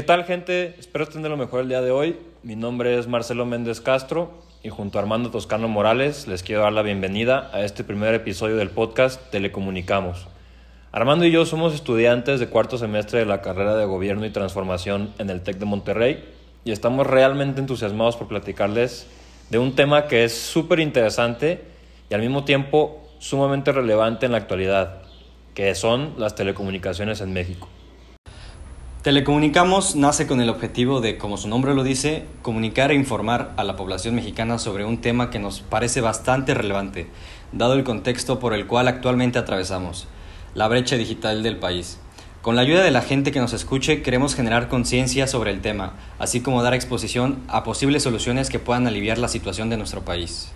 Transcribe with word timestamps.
¿Qué 0.00 0.06
tal 0.06 0.24
gente? 0.24 0.76
Espero 0.78 1.06
tener 1.06 1.30
lo 1.30 1.36
mejor 1.36 1.60
el 1.60 1.68
día 1.68 1.82
de 1.82 1.90
hoy. 1.90 2.16
Mi 2.42 2.56
nombre 2.56 2.98
es 2.98 3.06
Marcelo 3.06 3.44
Méndez 3.44 3.82
Castro 3.82 4.30
y 4.62 4.70
junto 4.70 4.96
a 4.98 5.02
Armando 5.02 5.30
Toscano 5.30 5.68
Morales 5.68 6.26
les 6.26 6.42
quiero 6.42 6.62
dar 6.62 6.72
la 6.72 6.80
bienvenida 6.80 7.50
a 7.52 7.60
este 7.60 7.84
primer 7.84 8.14
episodio 8.14 8.56
del 8.56 8.70
podcast 8.70 9.20
Telecomunicamos. 9.30 10.26
Armando 10.90 11.26
y 11.26 11.30
yo 11.30 11.44
somos 11.44 11.74
estudiantes 11.74 12.40
de 12.40 12.46
cuarto 12.48 12.78
semestre 12.78 13.18
de 13.18 13.26
la 13.26 13.42
carrera 13.42 13.76
de 13.76 13.84
Gobierno 13.84 14.24
y 14.24 14.30
Transformación 14.30 15.12
en 15.18 15.28
el 15.28 15.42
TEC 15.42 15.58
de 15.58 15.66
Monterrey 15.66 16.24
y 16.64 16.72
estamos 16.72 17.06
realmente 17.06 17.60
entusiasmados 17.60 18.16
por 18.16 18.26
platicarles 18.26 19.06
de 19.50 19.58
un 19.58 19.76
tema 19.76 20.06
que 20.06 20.24
es 20.24 20.32
súper 20.32 20.80
interesante 20.80 21.62
y 22.08 22.14
al 22.14 22.22
mismo 22.22 22.44
tiempo 22.44 23.06
sumamente 23.18 23.70
relevante 23.70 24.24
en 24.24 24.32
la 24.32 24.38
actualidad, 24.38 25.02
que 25.52 25.74
son 25.74 26.14
las 26.16 26.34
telecomunicaciones 26.36 27.20
en 27.20 27.34
México. 27.34 27.68
Telecomunicamos 29.02 29.96
nace 29.96 30.26
con 30.26 30.42
el 30.42 30.50
objetivo 30.50 31.00
de, 31.00 31.16
como 31.16 31.38
su 31.38 31.48
nombre 31.48 31.74
lo 31.74 31.84
dice, 31.84 32.26
comunicar 32.42 32.90
e 32.90 32.94
informar 32.94 33.54
a 33.56 33.64
la 33.64 33.74
población 33.74 34.14
mexicana 34.14 34.58
sobre 34.58 34.84
un 34.84 35.00
tema 35.00 35.30
que 35.30 35.38
nos 35.38 35.62
parece 35.62 36.02
bastante 36.02 36.52
relevante, 36.52 37.06
dado 37.50 37.72
el 37.72 37.82
contexto 37.82 38.38
por 38.38 38.52
el 38.52 38.66
cual 38.66 38.88
actualmente 38.88 39.38
atravesamos, 39.38 40.06
la 40.54 40.68
brecha 40.68 40.96
digital 40.96 41.42
del 41.42 41.56
país. 41.56 41.98
Con 42.42 42.56
la 42.56 42.60
ayuda 42.60 42.82
de 42.82 42.90
la 42.90 43.00
gente 43.00 43.32
que 43.32 43.40
nos 43.40 43.54
escuche, 43.54 44.02
queremos 44.02 44.34
generar 44.34 44.68
conciencia 44.68 45.26
sobre 45.26 45.50
el 45.50 45.62
tema, 45.62 45.94
así 46.18 46.42
como 46.42 46.62
dar 46.62 46.74
exposición 46.74 47.38
a 47.48 47.64
posibles 47.64 48.02
soluciones 48.02 48.50
que 48.50 48.58
puedan 48.58 48.86
aliviar 48.86 49.16
la 49.16 49.28
situación 49.28 49.70
de 49.70 49.78
nuestro 49.78 50.04
país. 50.04 50.52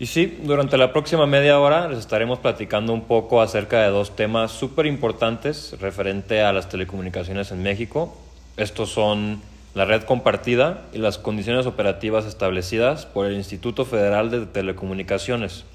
Y 0.00 0.06
sí, 0.06 0.38
durante 0.44 0.78
la 0.78 0.94
próxima 0.94 1.26
media 1.26 1.60
hora 1.60 1.86
les 1.86 1.98
estaremos 1.98 2.38
platicando 2.38 2.94
un 2.94 3.02
poco 3.02 3.42
acerca 3.42 3.82
de 3.82 3.90
dos 3.90 4.16
temas 4.16 4.50
súper 4.50 4.86
importantes 4.86 5.76
referente 5.78 6.40
a 6.40 6.54
las 6.54 6.70
telecomunicaciones 6.70 7.52
en 7.52 7.62
México. 7.62 8.16
Estos 8.56 8.88
son 8.88 9.42
la 9.74 9.84
red 9.84 10.04
compartida 10.04 10.86
y 10.94 10.98
las 10.98 11.18
condiciones 11.18 11.66
operativas 11.66 12.24
establecidas 12.24 13.04
por 13.04 13.26
el 13.26 13.34
Instituto 13.34 13.84
Federal 13.84 14.30
de 14.30 14.46
Telecomunicaciones, 14.46 15.66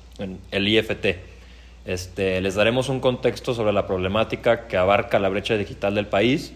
el 0.49 0.67
IFT. 0.67 1.05
Este, 1.85 2.41
les 2.41 2.55
daremos 2.55 2.89
un 2.89 3.01
contexto 3.01 3.53
sobre 3.53 3.73
la 3.73 3.85
problemática 3.85 4.65
que 4.67 4.75
abarca 4.75 5.19
la 5.19 5.29
brecha 5.29 5.55
digital 5.55 5.93
del 5.93 6.07
país 6.07 6.51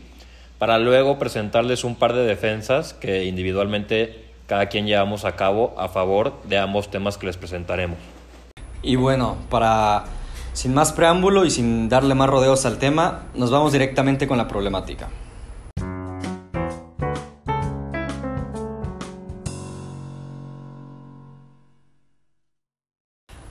para 0.58 0.80
luego 0.80 1.20
presentarles 1.20 1.84
un 1.84 1.96
par 1.96 2.14
de 2.14 2.26
defensas 2.26 2.96
que 2.96 3.26
individualmente 3.26 4.29
cada 4.50 4.66
quien 4.66 4.88
llevamos 4.88 5.26
a 5.26 5.36
cabo 5.36 5.76
a 5.78 5.90
favor 5.90 6.34
de 6.44 6.58
ambos 6.58 6.90
temas 6.90 7.20
que 7.20 7.28
les 7.28 7.38
presentaremos. 7.38 8.00
Y 8.82 8.96
bueno, 8.96 9.38
para 9.48 10.06
sin 10.54 10.74
más 10.74 10.92
preámbulo 10.92 11.46
y 11.46 11.52
sin 11.52 11.88
darle 11.88 12.16
más 12.16 12.28
rodeos 12.28 12.66
al 12.66 12.80
tema, 12.80 13.26
nos 13.36 13.52
vamos 13.52 13.74
directamente 13.74 14.28
con 14.28 14.40
la 14.40 14.48
problemática. 14.48 15.08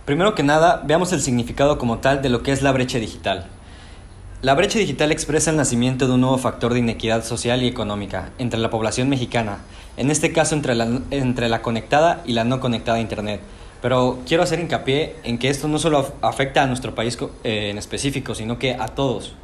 Primero 0.04 0.34
que 0.34 0.42
nada, 0.42 0.82
veamos 0.84 1.12
el 1.12 1.20
significado 1.20 1.78
como 1.78 1.98
tal 1.98 2.22
de 2.22 2.28
lo 2.28 2.42
que 2.42 2.50
es 2.50 2.62
la 2.62 2.72
brecha 2.72 2.98
digital. 2.98 3.46
La 4.40 4.54
brecha 4.54 4.78
digital 4.78 5.10
expresa 5.10 5.50
el 5.50 5.56
nacimiento 5.56 6.06
de 6.06 6.14
un 6.14 6.20
nuevo 6.20 6.38
factor 6.38 6.72
de 6.72 6.78
inequidad 6.78 7.24
social 7.24 7.60
y 7.64 7.66
económica 7.66 8.30
entre 8.38 8.60
la 8.60 8.70
población 8.70 9.08
mexicana, 9.08 9.58
en 9.96 10.12
este 10.12 10.32
caso 10.32 10.54
entre 10.54 10.76
la, 10.76 11.00
entre 11.10 11.48
la 11.48 11.60
conectada 11.60 12.22
y 12.24 12.34
la 12.34 12.44
no 12.44 12.60
conectada 12.60 12.98
a 12.98 13.00
Internet. 13.00 13.40
Pero 13.82 14.20
quiero 14.28 14.44
hacer 14.44 14.60
hincapié 14.60 15.16
en 15.24 15.38
que 15.38 15.48
esto 15.48 15.66
no 15.66 15.80
solo 15.80 16.14
afecta 16.22 16.62
a 16.62 16.66
nuestro 16.68 16.94
país 16.94 17.18
eh, 17.42 17.70
en 17.70 17.78
específico, 17.78 18.36
sino 18.36 18.60
que 18.60 18.74
a 18.74 18.86
todos. 18.86 19.34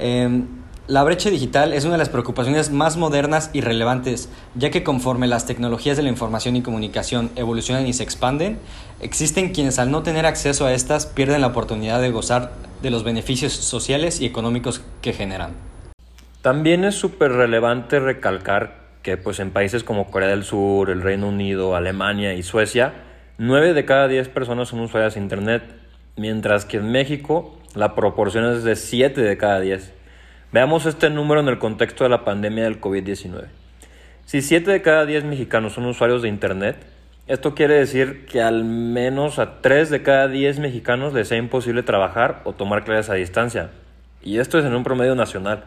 Em, 0.00 0.48
la 0.88 1.04
brecha 1.04 1.28
digital 1.28 1.74
es 1.74 1.84
una 1.84 1.92
de 1.92 1.98
las 1.98 2.08
preocupaciones 2.08 2.70
más 2.70 2.96
modernas 2.96 3.50
y 3.52 3.60
relevantes, 3.60 4.30
ya 4.54 4.70
que 4.70 4.82
conforme 4.82 5.26
las 5.26 5.44
tecnologías 5.44 5.98
de 5.98 6.02
la 6.02 6.08
información 6.08 6.56
y 6.56 6.62
comunicación 6.62 7.30
evolucionan 7.36 7.86
y 7.86 7.92
se 7.92 8.02
expanden, 8.02 8.58
existen 9.02 9.52
quienes 9.52 9.78
al 9.78 9.90
no 9.90 10.02
tener 10.02 10.24
acceso 10.24 10.64
a 10.64 10.72
estas 10.72 11.04
pierden 11.04 11.42
la 11.42 11.48
oportunidad 11.48 12.00
de 12.00 12.10
gozar 12.10 12.52
de 12.80 12.90
los 12.90 13.04
beneficios 13.04 13.52
sociales 13.52 14.22
y 14.22 14.26
económicos 14.26 14.82
que 15.02 15.12
generan. 15.12 15.52
También 16.40 16.84
es 16.84 16.94
súper 16.94 17.32
relevante 17.32 18.00
recalcar 18.00 18.78
que 19.02 19.18
pues, 19.18 19.40
en 19.40 19.50
países 19.50 19.84
como 19.84 20.10
Corea 20.10 20.30
del 20.30 20.44
Sur, 20.44 20.88
el 20.88 21.02
Reino 21.02 21.28
Unido, 21.28 21.76
Alemania 21.76 22.32
y 22.32 22.42
Suecia, 22.42 22.94
9 23.36 23.74
de 23.74 23.84
cada 23.84 24.08
10 24.08 24.30
personas 24.30 24.68
son 24.68 24.80
usuarias 24.80 25.14
de 25.14 25.20
Internet, 25.20 25.64
mientras 26.16 26.64
que 26.64 26.78
en 26.78 26.90
México 26.90 27.58
la 27.74 27.94
proporción 27.94 28.50
es 28.50 28.64
de 28.64 28.74
7 28.74 29.20
de 29.20 29.36
cada 29.36 29.60
10. 29.60 29.97
Veamos 30.50 30.86
este 30.86 31.10
número 31.10 31.42
en 31.42 31.48
el 31.48 31.58
contexto 31.58 32.04
de 32.04 32.10
la 32.10 32.24
pandemia 32.24 32.64
del 32.64 32.80
COVID-19. 32.80 33.48
Si 34.24 34.40
7 34.40 34.70
de 34.70 34.80
cada 34.80 35.04
10 35.04 35.24
mexicanos 35.24 35.74
son 35.74 35.84
usuarios 35.84 36.22
de 36.22 36.30
Internet, 36.30 36.86
esto 37.26 37.54
quiere 37.54 37.74
decir 37.74 38.24
que 38.24 38.40
al 38.40 38.64
menos 38.64 39.38
a 39.38 39.60
3 39.60 39.90
de 39.90 40.02
cada 40.02 40.26
10 40.26 40.60
mexicanos 40.60 41.12
les 41.12 41.28
sea 41.28 41.36
imposible 41.36 41.82
trabajar 41.82 42.40
o 42.44 42.54
tomar 42.54 42.84
clases 42.84 43.10
a 43.10 43.14
distancia. 43.14 43.72
Y 44.22 44.38
esto 44.38 44.58
es 44.58 44.64
en 44.64 44.74
un 44.74 44.84
promedio 44.84 45.14
nacional. 45.14 45.64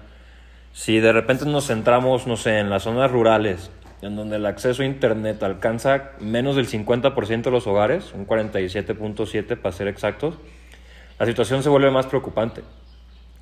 Si 0.74 1.00
de 1.00 1.14
repente 1.14 1.46
nos 1.46 1.68
centramos, 1.68 2.26
no 2.26 2.36
sé, 2.36 2.58
en 2.58 2.72
las 2.72 2.82
zonas 2.82 3.12
rurales, 3.12 3.70
en 4.02 4.16
donde 4.16 4.38
el 4.38 4.48
acceso 4.48 4.82
a 4.82 4.88
Internet 4.88 5.44
alcanza 5.44 6.14
menos 6.20 6.56
del 6.56 6.68
50% 6.68 7.44
de 7.44 7.52
los 7.52 7.68
hogares, 7.68 8.14
un 8.16 8.26
47.7 8.26 9.58
para 9.58 9.76
ser 9.76 9.88
exactos, 9.88 10.40
la 11.20 11.28
situación 11.28 11.62
se 11.62 11.70
vuelve 11.70 11.92
más 11.92 12.08
preocupante. 12.08 12.64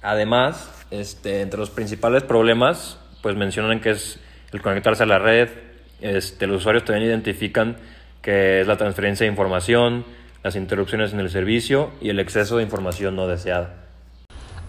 Además, 0.02 0.70
este, 0.92 1.42
entre 1.42 1.60
los 1.60 1.70
principales 1.70 2.24
problemas, 2.24 2.98
pues 3.22 3.36
mencionan 3.36 3.82
que 3.82 3.92
es 3.92 4.20
el 4.52 4.62
conectarse 4.62 5.04
a 5.04 5.06
la 5.06 5.20
red, 5.20 5.50
este, 6.02 6.48
los 6.48 6.62
usuarios 6.62 6.86
también 6.86 7.08
identifican 7.08 7.78
que 8.22 8.62
es 8.62 8.68
la 8.68 8.78
transferencia 8.78 9.26
de 9.26 9.32
información, 9.32 10.06
las 10.44 10.56
interrupciones 10.56 11.14
en 11.14 11.20
el 11.20 11.30
servicio 11.30 11.90
y 12.02 12.10
el 12.10 12.20
exceso 12.20 12.58
de 12.58 12.64
información 12.64 13.16
no 13.16 13.28
deseada. 13.28 13.76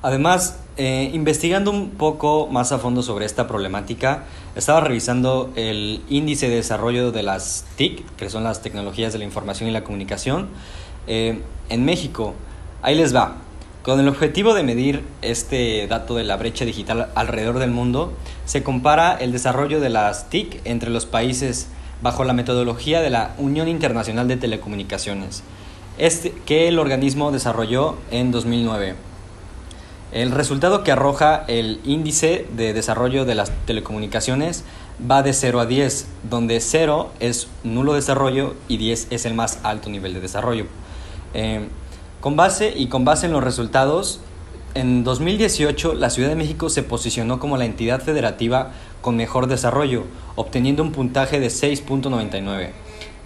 Además, 0.03 0.59
eh, 0.79 1.11
investigando 1.13 1.71
un 1.71 1.91
poco 1.91 2.47
más 2.47 2.73
a 2.73 2.79
fondo 2.79 3.03
sobre 3.03 3.27
esta 3.27 3.47
problemática, 3.47 4.25
estaba 4.57 4.81
revisando 4.81 5.53
el 5.57 6.03
índice 6.09 6.49
de 6.49 6.57
desarrollo 6.57 7.13
de 7.13 7.23
las 7.23 7.67
TIC, 7.77 8.17
que 8.17 8.31
son 8.31 8.45
las 8.45 8.63
tecnologías 8.63 9.13
de 9.13 9.19
la 9.19 9.27
información 9.27 9.69
y 9.69 9.73
la 9.73 9.85
comunicación, 9.85 10.49
eh, 11.07 11.43
en 11.69 11.85
México. 11.85 12.35
Ahí 12.83 12.97
les 12.97 13.15
va. 13.15 13.37
Con 13.83 13.99
el 13.99 14.09
objetivo 14.09 14.53
de 14.53 14.63
medir 14.63 15.03
este 15.23 15.87
dato 15.87 16.15
de 16.15 16.23
la 16.23 16.37
brecha 16.37 16.67
digital 16.67 17.09
alrededor 17.15 17.59
del 17.59 17.71
mundo, 17.71 18.13
se 18.45 18.63
compara 18.63 19.15
el 19.15 19.33
desarrollo 19.33 19.81
de 19.81 19.89
las 19.89 20.29
TIC 20.29 20.61
entre 20.67 20.91
los 20.91 21.07
países 21.07 21.69
bajo 22.03 22.25
la 22.25 22.35
metodología 22.35 23.01
de 23.01 23.09
la 23.09 23.35
Unión 23.39 23.69
Internacional 23.69 24.29
de 24.29 24.37
Telecomunicaciones, 24.37 25.43
este, 25.97 26.35
que 26.45 26.69
el 26.69 26.79
organismo 26.79 27.33
desarrolló 27.33 27.97
en 28.11 28.33
2009. 28.33 28.97
El 30.13 30.31
resultado 30.33 30.85
que 30.85 30.93
arroja 30.93 31.45
el 31.49 31.81
índice 31.83 32.47
de 32.55 32.75
desarrollo 32.75 33.25
de 33.25 33.35
las 33.35 33.51
telecomunicaciones 33.65 34.63
va 35.11 35.23
de 35.23 35.33
0 35.33 35.59
a 35.59 35.65
10, 35.65 36.07
donde 36.29 36.61
0 36.61 37.13
es 37.19 37.49
nulo 37.65 37.95
desarrollo 37.95 38.57
y 38.69 38.77
10 38.77 39.07
es 39.09 39.25
el 39.25 39.33
más 39.33 39.59
alto 39.63 39.89
nivel 39.89 40.13
de 40.13 40.21
desarrollo. 40.21 40.67
Eh, 41.33 41.67
con 42.21 42.37
base 42.37 42.73
y 42.77 42.89
con 42.89 43.05
base 43.05 43.27
en 43.27 43.33
los 43.33 43.43
resultados, 43.43 44.21
en 44.75 45.05
2018 45.05 45.95
la 45.95 46.11
Ciudad 46.11 46.29
de 46.29 46.37
México 46.37 46.69
se 46.69 46.83
posicionó 46.83 47.41
como 47.41 47.57
la 47.57 47.65
entidad 47.65 48.01
federativa 48.01 48.73
con 49.01 49.17
mejor 49.17 49.47
desarrollo, 49.47 50.05
obteniendo 50.37 50.83
un 50.83 50.93
puntaje 50.93 51.41
de 51.41 51.49
6.99, 51.49 52.71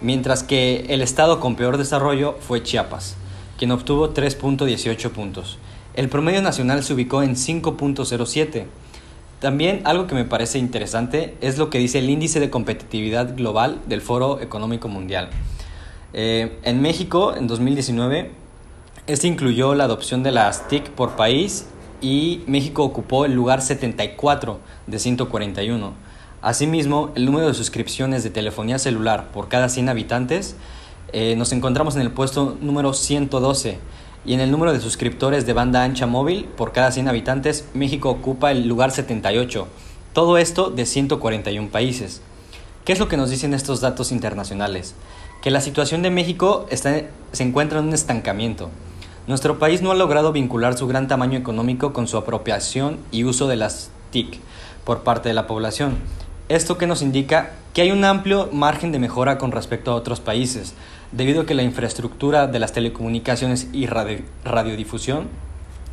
mientras 0.01 0.43
que 0.43 0.85
el 0.89 1.01
estado 1.01 1.39
con 1.39 1.55
peor 1.55 1.77
desarrollo 1.77 2.35
fue 2.39 2.63
Chiapas, 2.63 3.17
quien 3.57 3.71
obtuvo 3.71 4.13
3.18 4.13 5.09
puntos. 5.11 5.59
El 5.93 6.09
promedio 6.09 6.41
nacional 6.41 6.83
se 6.83 6.93
ubicó 6.93 7.21
en 7.21 7.35
5.07. 7.35 8.65
También 9.39 9.81
algo 9.85 10.07
que 10.07 10.15
me 10.15 10.25
parece 10.25 10.57
interesante 10.57 11.35
es 11.41 11.57
lo 11.57 11.69
que 11.69 11.77
dice 11.77 11.99
el 11.99 12.09
índice 12.09 12.39
de 12.39 12.49
competitividad 12.49 13.35
global 13.35 13.81
del 13.87 14.01
Foro 14.01 14.41
Económico 14.41 14.87
Mundial. 14.87 15.29
Eh, 16.13 16.57
en 16.63 16.81
México, 16.81 17.35
en 17.35 17.47
2019, 17.47 18.31
este 19.07 19.27
incluyó 19.27 19.75
la 19.75 19.83
adopción 19.83 20.23
de 20.23 20.31
las 20.31 20.67
TIC 20.67 20.89
por 20.89 21.15
país 21.15 21.67
y 22.01 22.41
México 22.47 22.83
ocupó 22.83 23.25
el 23.25 23.33
lugar 23.33 23.61
74 23.61 24.59
de 24.87 24.97
141. 24.97 25.93
Asimismo, 26.41 27.11
el 27.15 27.25
número 27.25 27.47
de 27.47 27.53
suscripciones 27.53 28.23
de 28.23 28.31
telefonía 28.31 28.79
celular 28.79 29.31
por 29.31 29.47
cada 29.47 29.69
100 29.69 29.89
habitantes 29.89 30.55
eh, 31.13 31.35
nos 31.37 31.51
encontramos 31.51 31.95
en 31.95 32.01
el 32.01 32.11
puesto 32.11 32.57
número 32.61 32.93
112 32.93 33.77
y 34.25 34.33
en 34.33 34.39
el 34.39 34.49
número 34.49 34.73
de 34.73 34.79
suscriptores 34.79 35.45
de 35.45 35.53
banda 35.53 35.83
ancha 35.83 36.07
móvil 36.07 36.45
por 36.45 36.71
cada 36.71 36.91
100 36.91 37.07
habitantes 37.07 37.69
México 37.75 38.09
ocupa 38.09 38.51
el 38.51 38.67
lugar 38.67 38.89
78. 38.89 39.67
Todo 40.13 40.39
esto 40.39 40.71
de 40.71 40.87
141 40.87 41.69
países. 41.69 42.21
¿Qué 42.85 42.93
es 42.93 42.99
lo 42.99 43.07
que 43.07 43.17
nos 43.17 43.29
dicen 43.29 43.53
estos 43.53 43.81
datos 43.81 44.11
internacionales? 44.11 44.95
Que 45.43 45.51
la 45.51 45.61
situación 45.61 46.01
de 46.01 46.09
México 46.09 46.65
se 46.71 47.43
encuentra 47.43 47.79
en 47.79 47.85
un 47.85 47.93
estancamiento. 47.93 48.71
Nuestro 49.27 49.57
país 49.57 49.81
no 49.81 49.89
ha 49.89 49.95
logrado 49.95 50.31
vincular 50.31 50.77
su 50.77 50.85
gran 50.85 51.07
tamaño 51.07 51.39
económico 51.39 51.93
con 51.93 52.07
su 52.07 52.15
apropiación 52.15 52.99
y 53.11 53.23
uso 53.23 53.47
de 53.47 53.55
las 53.55 53.89
TIC, 54.11 54.39
por 54.83 55.01
parte 55.01 55.29
de 55.29 55.33
la 55.33 55.47
población. 55.47 55.97
Esto 56.47 56.77
que 56.77 56.85
nos 56.85 57.01
indica 57.01 57.53
que 57.73 57.81
hay 57.81 57.89
un 57.89 58.05
amplio 58.05 58.49
margen 58.51 58.91
de 58.91 58.99
mejora 58.99 59.39
con 59.39 59.51
respecto 59.51 59.91
a 59.91 59.95
otros 59.95 60.19
países, 60.19 60.75
debido 61.11 61.41
a 61.41 61.45
que 61.47 61.55
la 61.55 61.63
infraestructura 61.63 62.45
de 62.45 62.59
las 62.59 62.71
telecomunicaciones 62.71 63.67
y 63.73 63.87
radiodifusión 63.87 65.27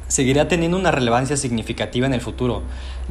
seguirá 0.09 0.47
teniendo 0.47 0.77
una 0.77 0.91
relevancia 0.91 1.39
significativa 1.39 2.07
en 2.07 2.13
el 2.13 2.21
futuro, 2.21 2.61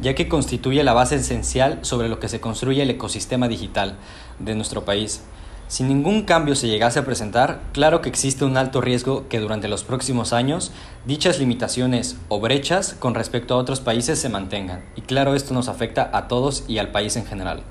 ya 0.00 0.14
que 0.14 0.28
constituye 0.28 0.84
la 0.84 0.92
base 0.92 1.16
esencial 1.16 1.80
sobre 1.82 2.08
lo 2.08 2.20
que 2.20 2.28
se 2.28 2.40
construye 2.40 2.82
el 2.82 2.90
ecosistema 2.90 3.48
digital 3.48 3.96
de 4.38 4.54
nuestro 4.54 4.84
país. 4.84 5.24
Si 5.72 5.84
ningún 5.84 6.24
cambio 6.24 6.54
se 6.54 6.68
llegase 6.68 6.98
a 6.98 7.06
presentar, 7.06 7.60
claro 7.72 8.02
que 8.02 8.10
existe 8.10 8.44
un 8.44 8.58
alto 8.58 8.82
riesgo 8.82 9.26
que 9.30 9.40
durante 9.40 9.68
los 9.68 9.84
próximos 9.84 10.34
años 10.34 10.70
dichas 11.06 11.38
limitaciones 11.38 12.20
o 12.28 12.40
brechas 12.40 12.92
con 12.92 13.14
respecto 13.14 13.54
a 13.54 13.56
otros 13.56 13.80
países 13.80 14.18
se 14.18 14.28
mantengan. 14.28 14.84
Y 14.96 15.00
claro, 15.00 15.34
esto 15.34 15.54
nos 15.54 15.68
afecta 15.68 16.10
a 16.12 16.28
todos 16.28 16.66
y 16.68 16.76
al 16.76 16.88
país 16.88 17.16
en 17.16 17.24
general. 17.24 17.62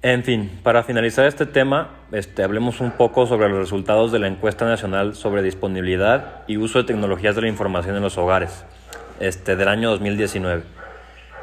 En 0.00 0.24
fin, 0.24 0.58
para 0.62 0.84
finalizar 0.84 1.26
este 1.26 1.44
tema, 1.44 1.90
este, 2.12 2.42
hablemos 2.42 2.80
un 2.80 2.92
poco 2.92 3.26
sobre 3.26 3.50
los 3.50 3.58
resultados 3.58 4.10
de 4.10 4.20
la 4.20 4.28
encuesta 4.28 4.64
nacional 4.64 5.14
sobre 5.14 5.42
disponibilidad 5.42 6.44
y 6.46 6.56
uso 6.56 6.78
de 6.78 6.84
tecnologías 6.84 7.36
de 7.36 7.42
la 7.42 7.48
información 7.48 7.94
en 7.94 8.02
los 8.04 8.16
hogares 8.16 8.64
este, 9.20 9.54
del 9.54 9.68
año 9.68 9.90
2019. 9.90 10.62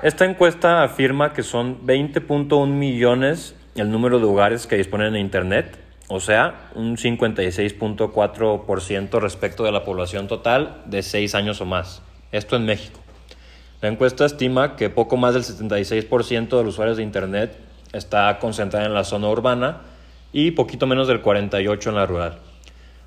Esta 0.02 0.26
encuesta 0.26 0.82
afirma 0.82 1.32
que 1.34 1.44
son 1.44 1.86
20.1 1.86 2.68
millones 2.70 3.54
el 3.76 3.92
número 3.92 4.20
de 4.20 4.26
hogares 4.26 4.66
que 4.68 4.78
disponen 4.78 5.12
de 5.14 5.20
Internet, 5.20 5.78
o 6.08 6.22
sea, 6.22 6.70
un 6.76 6.98
56.4% 6.98 9.20
respecto 9.20 9.64
de 9.64 9.72
la 9.72 9.84
población 9.84 10.28
total 10.28 10.84
de 10.86 11.02
6 11.04 11.36
años 11.36 11.60
o 11.60 11.66
más. 11.66 12.02
Esto 12.32 12.56
en 12.56 12.66
México. 12.66 13.02
La 13.82 13.90
encuesta 13.90 14.26
estima 14.26 14.78
que 14.78 14.90
poco 14.90 15.18
más 15.18 15.34
del 15.34 15.44
76% 15.44 16.58
de 16.58 16.64
los 16.64 16.76
usuarios 16.76 16.96
de 16.98 17.04
Internet 17.04 17.58
está 17.92 18.40
concentrada 18.40 18.86
en 18.86 18.94
la 18.94 19.04
zona 19.04 19.28
urbana 19.30 19.82
y 20.32 20.52
poquito 20.52 20.88
menos 20.88 21.10
del 21.10 21.22
48% 21.22 21.90
en 21.90 21.96
la 21.96 22.06
rural. 22.06 22.38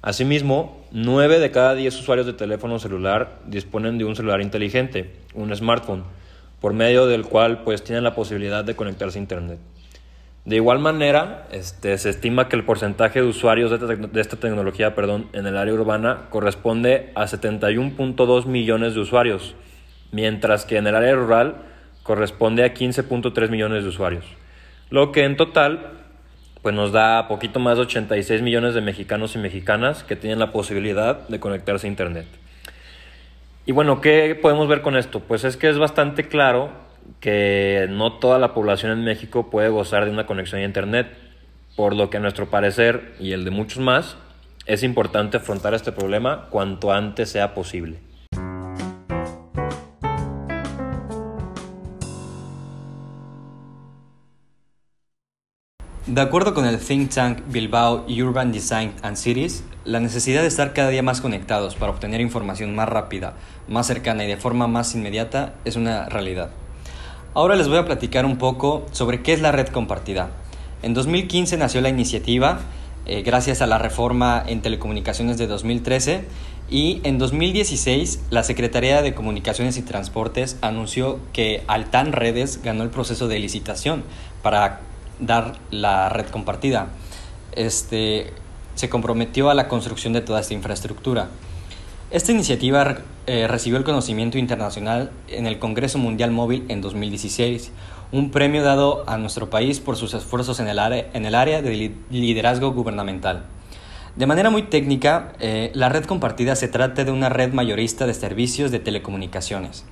Asimismo, 0.03 0.85
9 0.93 1.38
de 1.38 1.50
cada 1.50 1.75
10 1.75 1.99
usuarios 1.99 2.26
de 2.26 2.35
teléfono 2.35 2.79
celular 2.79 3.38
disponen 3.47 3.97
de 3.97 4.05
un 4.05 4.17
celular 4.17 4.43
inteligente, 4.43 5.15
un 5.35 5.56
smartphone, 5.56 6.05
por 6.61 6.75
medio 6.75 7.06
del 7.06 7.25
cual 7.25 7.62
pues 7.65 7.82
tienen 7.82 8.05
la 8.05 8.15
posibilidad 8.15 8.65
de 8.65 8.76
conectarse 8.76 9.19
a 9.19 9.23
internet. 9.23 9.59
De 10.49 10.56
igual 10.56 10.81
manera, 10.81 11.47
este, 11.53 11.97
se 11.99 12.11
estima 12.11 12.49
que 12.49 12.56
el 12.56 12.65
porcentaje 12.65 13.21
de 13.21 13.27
usuarios 13.27 13.71
de, 13.71 14.21
esta 14.21 14.37
tecnología 14.37 14.95
perdón, 14.97 15.29
en 15.33 15.47
el 15.47 15.56
área 15.56 15.75
urbana 15.75 16.27
corresponde 16.31 17.12
a 17.15 17.27
71.2 17.27 18.47
millones 18.47 18.95
de 18.95 19.00
usuarios, 19.00 19.55
mientras 20.11 20.65
que 20.65 20.79
en 20.79 20.87
el 20.87 20.97
área 20.97 21.15
rural 21.15 21.56
corresponde 22.03 22.65
a 22.65 22.75
15.3 22.75 23.50
millones 23.50 23.85
de 23.85 23.91
usuarios 23.91 24.25
lo 24.91 25.12
que 25.12 25.25
en 25.25 25.37
total 25.37 25.93
pues 26.62 26.75
nos 26.75 26.93
da 26.93 27.29
poquito 27.29 27.61
más 27.61 27.77
de 27.77 27.83
86 27.83 28.43
millones 28.43 28.75
de 28.75 28.81
mexicanos 28.81 29.37
y 29.37 29.39
mexicanas 29.39 30.03
que 30.03 30.17
tienen 30.17 30.39
la 30.39 30.51
posibilidad 30.51 31.29
de 31.29 31.39
conectarse 31.39 31.87
a 31.87 31.91
Internet. 31.91 32.27
Y 33.65 33.73
bueno, 33.73 34.01
¿qué 34.01 34.37
podemos 34.41 34.67
ver 34.67 34.83
con 34.83 34.97
esto? 34.97 35.21
Pues 35.21 35.44
es 35.44 35.56
que 35.56 35.69
es 35.69 35.79
bastante 35.79 36.27
claro 36.27 36.71
que 37.20 37.87
no 37.90 38.14
toda 38.14 38.38
la 38.38 38.55
población 38.55 38.93
en 38.93 39.05
México 39.05 39.50
puede 39.50 39.69
gozar 39.69 40.05
de 40.05 40.10
una 40.10 40.26
conexión 40.26 40.60
a 40.60 40.64
Internet, 40.64 41.08
por 41.76 41.94
lo 41.94 42.10
que 42.10 42.16
a 42.16 42.20
nuestro 42.20 42.50
parecer 42.50 43.14
y 43.20 43.32
el 43.32 43.44
de 43.44 43.50
muchos 43.50 43.78
más, 43.78 44.16
es 44.66 44.82
importante 44.82 45.38
afrontar 45.38 45.75
este 45.75 45.93
problema 45.93 46.49
cuanto 46.50 46.93
antes 46.93 47.31
sea 47.31 47.55
posible. 47.55 47.99
De 56.06 56.22
acuerdo 56.22 56.55
con 56.55 56.64
el 56.64 56.78
think 56.78 57.10
tank 57.10 57.40
Bilbao 57.49 58.06
Urban 58.08 58.50
Design 58.50 58.93
and 59.02 59.16
Cities, 59.16 59.62
la 59.84 60.00
necesidad 60.00 60.40
de 60.40 60.49
estar 60.49 60.72
cada 60.72 60.88
día 60.88 61.02
más 61.02 61.20
conectados 61.20 61.76
para 61.76 61.93
obtener 61.93 62.22
información 62.22 62.75
más 62.75 62.88
rápida, 62.88 63.34
más 63.69 63.87
cercana 63.87 64.25
y 64.25 64.26
de 64.26 64.38
forma 64.38 64.66
más 64.66 64.94
inmediata 64.94 65.55
es 65.66 65.76
una 65.76 66.08
realidad. 66.08 66.50
Ahora 67.35 67.57
les 67.57 67.69
voy 67.69 67.77
a 67.77 67.85
platicar 67.85 68.25
un 68.25 68.39
poco 68.39 68.87
sobre 68.93 69.23
qué 69.23 69.33
es 69.33 69.41
la 69.41 69.53
red 69.53 69.69
compartida. 69.69 70.31
En 70.83 70.95
2015 70.95 71.57
nació 71.59 71.81
la 71.81 71.89
iniciativa 71.89 72.61
eh, 73.05 73.23
gracias 73.23 73.63
a 73.63 73.67
la 73.67 73.79
reforma 73.79 74.43
en 74.47 74.63
telecomunicaciones 74.63 75.39
de 75.39 75.47
2013 75.47 76.25
y 76.71 77.01
en 77.05 77.19
2016 77.19 78.21
la 78.31 78.43
Secretaría 78.43 79.03
de 79.03 79.15
Comunicaciones 79.15 79.77
y 79.77 79.83
Transportes 79.83 80.57
anunció 80.63 81.19
que 81.33 81.65
Altan 81.69 82.13
Redes 82.13 82.61
ganó 82.63 82.83
el 82.83 82.91
proceso 82.91 83.29
de 83.29 83.39
licitación 83.39 84.05
para 84.43 84.81
dar 85.21 85.59
la 85.71 86.09
red 86.09 86.27
compartida. 86.27 86.89
Este, 87.53 88.33
se 88.75 88.89
comprometió 88.89 89.51
a 89.51 89.55
la 89.55 89.69
construcción 89.69 90.13
de 90.13 90.21
toda 90.21 90.41
esta 90.41 90.55
infraestructura. 90.55 91.29
Esta 92.10 92.32
iniciativa 92.32 93.02
eh, 93.26 93.46
recibió 93.49 93.76
el 93.76 93.84
conocimiento 93.84 94.38
internacional 94.38 95.10
en 95.28 95.46
el 95.46 95.58
Congreso 95.58 95.99
Mundial 95.99 96.31
Móvil 96.31 96.64
en 96.69 96.81
2016, 96.81 97.70
un 98.12 98.31
premio 98.31 98.62
dado 98.62 99.05
a 99.06 99.19
nuestro 99.19 99.50
país 99.50 99.78
por 99.78 99.96
sus 99.96 100.14
esfuerzos 100.14 100.58
en 100.58 100.69
el 100.69 100.78
área, 100.78 101.10
en 101.12 101.26
el 101.26 101.34
área 101.34 101.60
de 101.60 101.93
liderazgo 102.08 102.72
gubernamental. 102.72 103.44
De 104.16 104.25
manera 104.25 104.49
muy 104.49 104.62
técnica, 104.62 105.34
eh, 105.38 105.70
la 105.75 105.90
red 105.90 106.06
compartida 106.06 106.56
se 106.56 106.69
trata 106.69 107.05
de 107.05 107.12
una 107.12 107.28
red 107.28 107.52
mayorista 107.52 108.06
de 108.06 108.14
servicios 108.14 108.70
de 108.70 108.78
telecomunicaciones, 108.78 109.84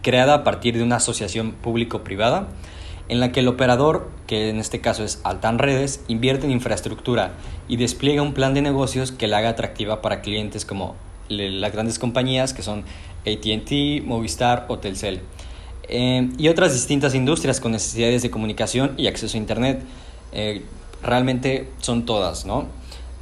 creada 0.00 0.34
a 0.34 0.44
partir 0.44 0.76
de 0.76 0.84
una 0.84 0.96
asociación 0.96 1.50
público-privada 1.50 2.46
en 3.08 3.18
la 3.18 3.32
que 3.32 3.40
el 3.40 3.48
operador, 3.48 4.08
que 4.28 4.48
en 4.48 4.60
este 4.60 4.80
caso 4.80 5.02
es 5.02 5.20
Altan 5.24 5.58
Redes, 5.58 6.04
invierte 6.06 6.46
en 6.46 6.52
infraestructura 6.52 7.32
y 7.66 7.78
despliega 7.78 8.22
un 8.22 8.32
plan 8.32 8.54
de 8.54 8.62
negocios 8.62 9.10
que 9.10 9.26
la 9.26 9.38
haga 9.38 9.48
atractiva 9.48 10.00
para 10.02 10.20
clientes 10.20 10.64
como 10.64 10.94
las 11.32 11.72
grandes 11.72 11.98
compañías 11.98 12.54
que 12.54 12.62
son 12.62 12.84
ATT, 13.26 14.04
Movistar 14.04 14.66
o 14.68 14.78
Telcel. 14.78 15.20
Eh, 15.88 16.30
y 16.38 16.48
otras 16.48 16.72
distintas 16.72 17.14
industrias 17.14 17.60
con 17.60 17.72
necesidades 17.72 18.22
de 18.22 18.30
comunicación 18.30 18.94
y 18.96 19.06
acceso 19.08 19.36
a 19.36 19.40
Internet. 19.40 19.82
Eh, 20.32 20.62
realmente 21.02 21.68
son 21.80 22.06
todas, 22.06 22.46
¿no? 22.46 22.66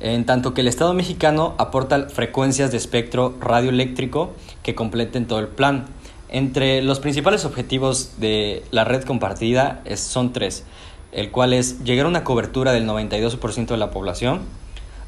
En 0.00 0.25
tanto 0.25 0.54
que 0.54 0.62
el 0.62 0.68
Estado 0.68 0.94
mexicano 0.94 1.54
aporta 1.58 2.08
frecuencias 2.08 2.70
de 2.70 2.78
espectro 2.78 3.34
radioeléctrico 3.40 4.32
que 4.62 4.75
completen 4.75 5.26
todo 5.26 5.40
el 5.40 5.49
plan. 5.49 5.87
Entre 6.28 6.80
los 6.80 7.00
principales 7.00 7.44
objetivos 7.44 8.12
de 8.18 8.62
la 8.70 8.84
red 8.84 9.02
compartida 9.04 9.82
son 9.96 10.32
tres, 10.32 10.64
el 11.12 11.30
cual 11.30 11.52
es 11.52 11.82
llegar 11.82 12.06
a 12.06 12.08
una 12.08 12.25
cobertura 12.25 12.73
del 12.73 12.87
92% 12.87 13.66
de 13.66 13.76
la 13.76 13.90
población, 13.90 14.42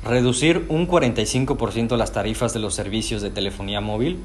reducir 0.05 0.65
un 0.69 0.89
45% 0.89 1.97
las 1.97 2.13
tarifas 2.13 2.53
de 2.53 2.61
los 2.61 2.75
servicios 2.75 3.23
de 3.23 3.31
telefonía 3.31 3.81
móvil 3.81 4.19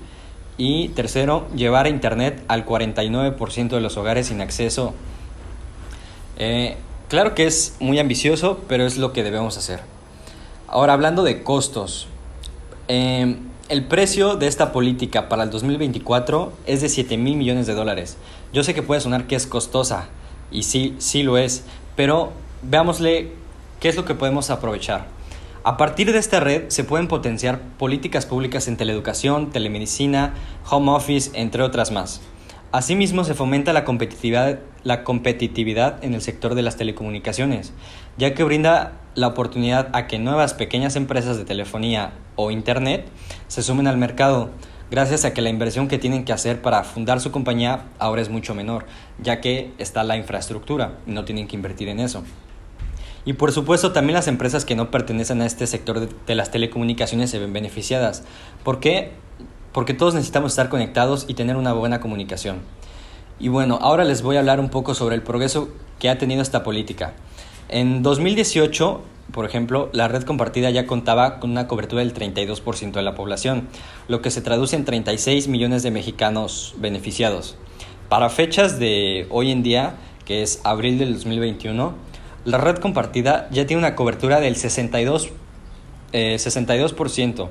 y 0.57 0.89
tercero, 0.89 1.48
llevar 1.55 1.86
a 1.86 1.89
Internet 1.89 2.43
al 2.48 2.65
49% 2.65 3.69
de 3.69 3.81
los 3.81 3.96
hogares 3.98 4.27
sin 4.27 4.41
acceso. 4.41 4.93
Eh, 6.38 6.77
claro 7.10 7.36
que 7.36 7.46
es 7.46 7.75
muy 7.79 8.00
ambicioso, 8.00 8.60
pero 8.67 8.86
es 8.86 8.98
lo 8.98 9.13
que 9.13 9.24
debemos 9.24 9.57
hacer. 9.57 9.81
Ahora, 10.67 10.93
hablando 10.93 11.24
de 11.24 11.43
costos, 11.43 12.07
eh, 12.88 13.38
el 13.69 13.86
precio 13.86 14.36
de 14.36 14.48
esta 14.48 14.72
política 14.72 15.29
para 15.29 15.43
el 15.43 15.50
2024 15.50 16.53
es 16.65 16.81
de 16.81 16.89
7 16.89 17.17
mil 17.17 17.36
millones 17.36 17.67
de 17.67 17.74
dólares. 17.74 18.17
Yo 18.51 18.63
sé 18.63 18.74
que 18.74 18.81
puede 18.81 19.01
sonar 19.01 19.27
que 19.27 19.36
es 19.36 19.46
costosa, 19.46 20.07
y 20.51 20.63
sí, 20.63 20.96
sí 20.98 21.24
lo 21.24 21.38
es, 21.38 21.63
pero 21.96 22.31
veámosle 22.63 23.31
qué 23.79 23.89
es 23.89 23.96
lo 23.96 24.05
que 24.05 24.15
podemos 24.15 24.50
aprovechar. 24.50 25.17
A 25.68 25.76
partir 25.76 26.14
de 26.14 26.18
esta 26.18 26.40
red 26.40 26.70
se 26.70 26.86
pueden 26.86 27.10
potenciar 27.10 27.60
políticas 27.60 28.26
públicas 28.26 28.70
en 28.70 28.78
teleeducación, 28.78 29.50
telemedicina, 29.50 30.34
home 30.70 30.92
office, 30.92 31.32
entre 31.34 31.62
otras 31.62 31.92
más. 31.92 32.22
Asimismo, 32.72 33.26
se 33.26 33.34
fomenta 33.34 33.74
la 33.74 33.84
competitividad, 33.84 34.60
la 34.84 35.04
competitividad 35.04 36.02
en 36.06 36.14
el 36.14 36.22
sector 36.22 36.56
de 36.56 36.62
las 36.62 36.78
telecomunicaciones, 36.78 37.74
ya 38.18 38.34
que 38.34 38.46
brinda 38.46 38.94
la 39.14 39.28
oportunidad 39.28 39.90
a 39.92 40.08
que 40.08 40.20
nuevas 40.20 40.54
pequeñas 40.54 40.96
empresas 40.96 41.36
de 41.36 41.44
telefonía 41.44 42.14
o 42.38 42.50
Internet 42.50 43.06
se 43.50 43.62
sumen 43.62 43.88
al 43.88 43.98
mercado, 43.98 44.52
gracias 44.90 45.26
a 45.26 45.34
que 45.34 45.42
la 45.42 45.50
inversión 45.50 45.90
que 45.90 45.98
tienen 45.98 46.24
que 46.24 46.32
hacer 46.32 46.62
para 46.62 46.86
fundar 46.86 47.20
su 47.20 47.34
compañía 47.34 47.88
ahora 48.00 48.22
es 48.22 48.30
mucho 48.30 48.56
menor, 48.56 48.86
ya 49.22 49.42
que 49.42 49.74
está 49.80 50.06
la 50.06 50.16
infraestructura 50.16 51.00
y 51.06 51.12
no 51.12 51.26
tienen 51.26 51.46
que 51.46 51.58
invertir 51.58 51.90
en 51.90 52.00
eso. 52.00 52.24
Y 53.27 53.34
por 53.34 53.51
supuesto 53.51 53.91
también 53.91 54.15
las 54.15 54.27
empresas 54.27 54.65
que 54.65 54.74
no 54.74 54.89
pertenecen 54.89 55.43
a 55.43 55.46
este 55.46 55.67
sector 55.67 56.00
de, 56.00 56.10
de 56.25 56.34
las 56.34 56.50
telecomunicaciones 56.50 57.29
se 57.29 57.38
ven 57.38 57.53
beneficiadas. 57.53 58.24
¿Por 58.63 58.79
qué? 58.79 59.12
porque 59.77 59.93
todos 59.93 60.15
necesitamos 60.15 60.53
estar 60.53 60.69
conectados 60.69 61.25
y 61.27 61.36
tener 61.36 61.55
una 61.55 61.72
buena 61.72 62.00
comunicación. 62.00 62.62
Y 63.39 63.50
bueno, 63.50 63.77
ahora 63.79 64.05
les 64.05 64.24
voy 64.24 64.36
a 64.36 64.39
hablar 64.39 64.60
un 64.60 64.69
poco 64.69 64.96
sobre 64.96 65.13
el 65.13 65.22
progreso 65.22 65.69
que 66.00 66.10
ha 66.10 66.17
tenido 66.17 66.41
esta 66.41 66.63
política. 66.63 67.13
En 67.69 68.01
2018, 68.01 69.01
por 69.31 69.46
ejemplo, 69.46 69.89
la 69.93 70.07
red 70.07 70.24
compartida 70.24 70.72
ya 70.72 70.88
contaba 70.88 71.39
con 71.39 71.51
una 71.51 71.67
cobertura 71.67 72.01
del 72.01 72.15
32% 72.15 72.93
de 72.93 73.01
la 73.03 73.13
población, 73.13 73.67
lo 74.07 74.24
que 74.24 74.31
se 74.31 74.41
traduce 74.41 74.75
en 74.75 74.84
36 74.84 75.48
millones 75.48 75.84
de 75.84 75.91
mexicanos 75.91 76.74
beneficiados. 76.79 77.55
Para 78.10 78.29
fechas 78.29 78.79
de 78.79 79.27
hoy 79.29 79.51
en 79.51 79.62
día, 79.62 79.93
que 80.25 80.41
es 80.41 80.60
abril 80.63 80.98
del 80.98 81.13
2021, 81.13 81.93
la 82.48 82.58
red 82.58 82.77
compartida 82.77 83.48
ya 83.51 83.68
tiene 83.68 83.82
una 83.82 83.94
cobertura 83.94 84.39
del 84.39 84.56
62, 84.56 85.32
62% 86.13 86.13
eh, 86.13 87.50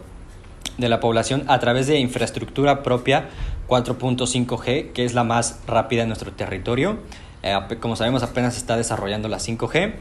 de 0.79 0.89
la 0.89 1.01
población 1.01 1.45
a 1.49 1.59
través 1.59 1.87
de 1.87 1.99
infraestructura 1.99 2.83
propia 2.83 3.29
4.5G, 3.69 4.93
que 4.93 5.05
es 5.05 5.13
la 5.13 5.23
más 5.23 5.61
rápida 5.67 6.05
en 6.05 6.09
nuestro 6.09 6.33
territorio. 6.33 6.97
Eh, 7.43 7.55
como 7.79 7.95
sabemos, 7.95 8.23
apenas 8.23 8.57
está 8.57 8.79
desarrollando 8.79 9.29
la 9.29 9.37
5G. 9.37 9.97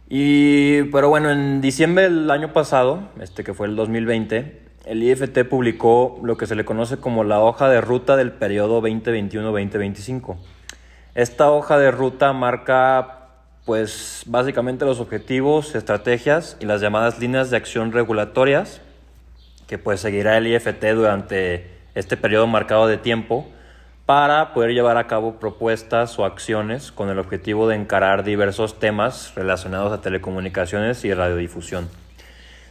Y, 0.08 0.82
pero 0.84 1.08
bueno, 1.08 1.30
en 1.30 1.60
diciembre 1.60 2.04
del 2.04 2.30
año 2.30 2.52
pasado, 2.52 3.10
este 3.20 3.44
que 3.44 3.54
fue 3.54 3.68
el 3.68 3.76
2020, 3.76 4.62
el 4.86 5.02
IFT 5.02 5.44
publicó 5.48 6.18
lo 6.24 6.36
que 6.36 6.46
se 6.46 6.56
le 6.56 6.64
conoce 6.64 6.96
como 6.96 7.22
la 7.22 7.40
hoja 7.40 7.68
de 7.68 7.80
ruta 7.80 8.16
del 8.16 8.32
periodo 8.32 8.82
2021-2025. 8.82 10.36
Esta 11.14 11.50
hoja 11.50 11.78
de 11.78 11.90
ruta 11.90 12.32
marca, 12.32 13.28
pues, 13.66 14.24
básicamente 14.26 14.84
los 14.84 14.98
objetivos, 14.98 15.74
estrategias 15.74 16.56
y 16.58 16.66
las 16.66 16.80
llamadas 16.80 17.20
líneas 17.20 17.50
de 17.50 17.56
acción 17.56 17.92
regulatorias 17.92 18.80
que 19.68 19.76
pues 19.76 20.00
seguirá 20.00 20.38
el 20.38 20.46
IFT 20.46 20.82
durante 20.94 21.77
este 21.98 22.16
periodo 22.16 22.46
marcado 22.46 22.86
de 22.86 22.96
tiempo 22.96 23.48
para 24.06 24.54
poder 24.54 24.70
llevar 24.72 24.96
a 24.96 25.06
cabo 25.06 25.38
propuestas 25.38 26.18
o 26.18 26.24
acciones 26.24 26.92
con 26.92 27.10
el 27.10 27.18
objetivo 27.18 27.68
de 27.68 27.74
encarar 27.74 28.24
diversos 28.24 28.78
temas 28.78 29.34
relacionados 29.34 29.92
a 29.92 30.00
telecomunicaciones 30.00 31.04
y 31.04 31.12
radiodifusión. 31.12 31.88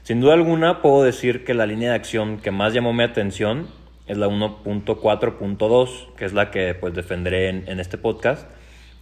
Sin 0.04 0.22
duda 0.22 0.34
alguna 0.34 0.82
puedo 0.82 1.04
decir 1.04 1.44
que 1.44 1.54
la 1.54 1.66
línea 1.66 1.90
de 1.90 1.96
acción 1.96 2.38
que 2.38 2.52
más 2.52 2.74
llamó 2.74 2.94
mi 2.94 3.04
atención 3.04 3.68
es 4.08 4.18
la 4.18 4.28
1.4.2, 4.30 6.16
que 6.16 6.26
es 6.26 6.32
la 6.32 6.50
que 6.50 6.74
pues 6.74 6.94
defenderé 6.94 7.50
en, 7.50 7.66
en 7.68 7.82
este 7.82 7.98
podcast, 7.98 8.50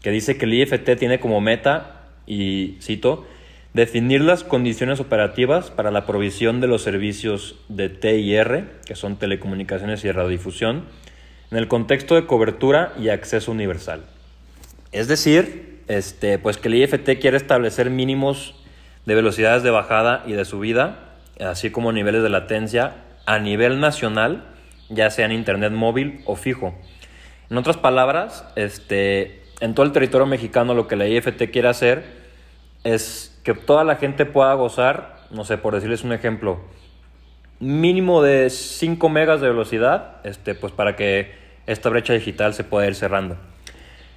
que 0.02 0.10
dice 0.10 0.38
que 0.38 0.46
el 0.46 0.56
IFT 0.56 0.98
tiene 0.98 1.20
como 1.20 1.40
meta, 1.40 2.02
y 2.28 2.78
cito, 2.82 3.26
Definir 3.76 4.22
las 4.22 4.46
condiciones 4.46 5.02
operativas 5.02 5.70
para 5.70 5.92
la 5.92 6.06
provisión 6.06 6.62
de 6.62 6.68
los 6.68 6.82
servicios 6.82 7.58
de 7.68 7.90
TIR, 7.90 8.70
que 8.86 8.96
son 8.96 9.18
telecomunicaciones 9.18 10.06
y 10.06 10.12
radiodifusión, 10.14 10.86
en 11.52 11.58
el 11.58 11.68
contexto 11.68 12.16
de 12.16 12.26
cobertura 12.26 12.94
y 12.98 13.10
acceso 13.10 13.52
universal. 13.52 14.06
Es 14.94 15.10
decir, 15.10 15.82
este, 15.90 16.40
pues 16.40 16.56
que 16.56 16.70
el 16.70 16.76
IFT 16.76 17.20
quiere 17.20 17.36
establecer 17.36 17.90
mínimos 17.90 18.56
de 19.06 19.14
velocidades 19.14 19.62
de 19.62 19.72
bajada 19.72 20.24
y 20.26 20.32
de 20.32 20.46
subida, 20.46 21.18
así 21.42 21.70
como 21.70 21.92
niveles 21.92 22.24
de 22.24 22.30
latencia 22.30 23.04
a 23.26 23.40
nivel 23.40 23.82
nacional, 23.82 24.46
ya 24.88 25.10
sea 25.10 25.26
en 25.26 25.34
Internet 25.34 25.74
móvil 25.74 26.22
o 26.24 26.38
fijo. 26.38 26.74
En 27.50 27.58
otras 27.58 27.76
palabras, 27.76 28.46
este, 28.56 29.44
en 29.60 29.76
todo 29.76 29.86
el 29.86 29.92
territorio 29.92 30.28
mexicano 30.28 30.74
lo 30.74 30.88
que 30.88 30.96
la 30.96 31.10
IFT 31.10 31.52
quiere 31.52 31.68
hacer 31.68 32.06
es 32.86 33.35
que 33.46 33.54
toda 33.54 33.84
la 33.84 33.96
gente 33.96 34.26
pueda 34.26 34.54
gozar, 34.56 35.20
no 35.30 35.46
sé, 35.46 35.58
por 35.60 35.76
decirles 35.76 36.04
un 36.04 36.12
ejemplo, 36.12 36.60
mínimo 37.60 38.24
de 38.24 38.50
5 38.50 39.08
megas 39.08 39.40
de 39.40 39.48
velocidad, 39.48 40.18
este, 40.24 40.56
pues 40.56 40.74
para 40.74 40.96
que 40.96 41.32
esta 41.68 41.90
brecha 41.90 42.14
digital 42.14 42.56
se 42.56 42.64
pueda 42.64 42.88
ir 42.88 42.96
cerrando. 42.96 43.38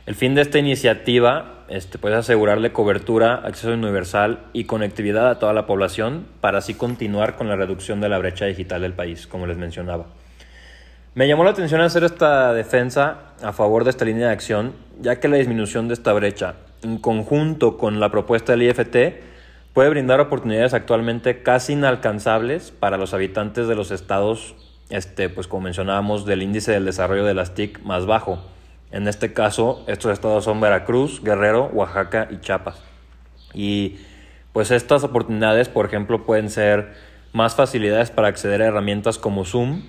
El 0.06 0.14
fin 0.14 0.34
de 0.34 0.40
esta 0.40 0.58
iniciativa 0.58 1.66
este, 1.68 1.98
pues 1.98 2.14
asegurarle 2.14 2.72
cobertura, 2.72 3.34
acceso 3.34 3.74
universal 3.74 4.46
y 4.54 4.64
conectividad 4.64 5.28
a 5.28 5.38
toda 5.38 5.52
la 5.52 5.66
población 5.66 6.26
para 6.40 6.58
así 6.58 6.72
continuar 6.72 7.36
con 7.36 7.48
la 7.48 7.56
reducción 7.56 8.00
de 8.00 8.08
la 8.08 8.16
brecha 8.16 8.46
digital 8.46 8.80
del 8.80 8.94
país, 8.94 9.26
como 9.26 9.46
les 9.46 9.58
mencionaba. 9.58 10.06
Me 11.14 11.28
llamó 11.28 11.44
la 11.44 11.50
atención 11.50 11.82
hacer 11.82 12.04
esta 12.04 12.54
defensa 12.54 13.34
a 13.42 13.52
favor 13.52 13.84
de 13.84 13.90
esta 13.90 14.06
línea 14.06 14.28
de 14.28 14.32
acción, 14.32 14.72
ya 15.02 15.20
que 15.20 15.28
la 15.28 15.36
disminución 15.36 15.88
de 15.88 15.94
esta 15.94 16.14
brecha 16.14 16.54
en 16.82 16.98
conjunto 16.98 17.76
con 17.76 18.00
la 18.00 18.10
propuesta 18.10 18.52
del 18.52 18.62
IFT, 18.62 18.96
puede 19.72 19.90
brindar 19.90 20.20
oportunidades 20.20 20.74
actualmente 20.74 21.42
casi 21.42 21.74
inalcanzables 21.74 22.70
para 22.70 22.96
los 22.96 23.14
habitantes 23.14 23.68
de 23.68 23.74
los 23.74 23.90
estados, 23.90 24.54
este, 24.90 25.28
pues 25.28 25.46
como 25.46 25.62
mencionábamos, 25.62 26.24
del 26.24 26.42
índice 26.42 26.72
del 26.72 26.84
desarrollo 26.84 27.24
de 27.24 27.34
las 27.34 27.54
TIC 27.54 27.82
más 27.82 28.06
bajo. 28.06 28.42
En 28.90 29.06
este 29.06 29.32
caso, 29.32 29.84
estos 29.86 30.12
estados 30.12 30.44
son 30.44 30.60
Veracruz, 30.60 31.22
Guerrero, 31.22 31.70
Oaxaca 31.72 32.28
y 32.30 32.38
Chiapas. 32.40 32.82
Y 33.52 33.98
pues 34.52 34.70
estas 34.70 35.04
oportunidades, 35.04 35.68
por 35.68 35.86
ejemplo, 35.86 36.24
pueden 36.24 36.50
ser 36.50 36.94
más 37.32 37.54
facilidades 37.54 38.10
para 38.10 38.28
acceder 38.28 38.62
a 38.62 38.66
herramientas 38.66 39.18
como 39.18 39.44
Zoom, 39.44 39.82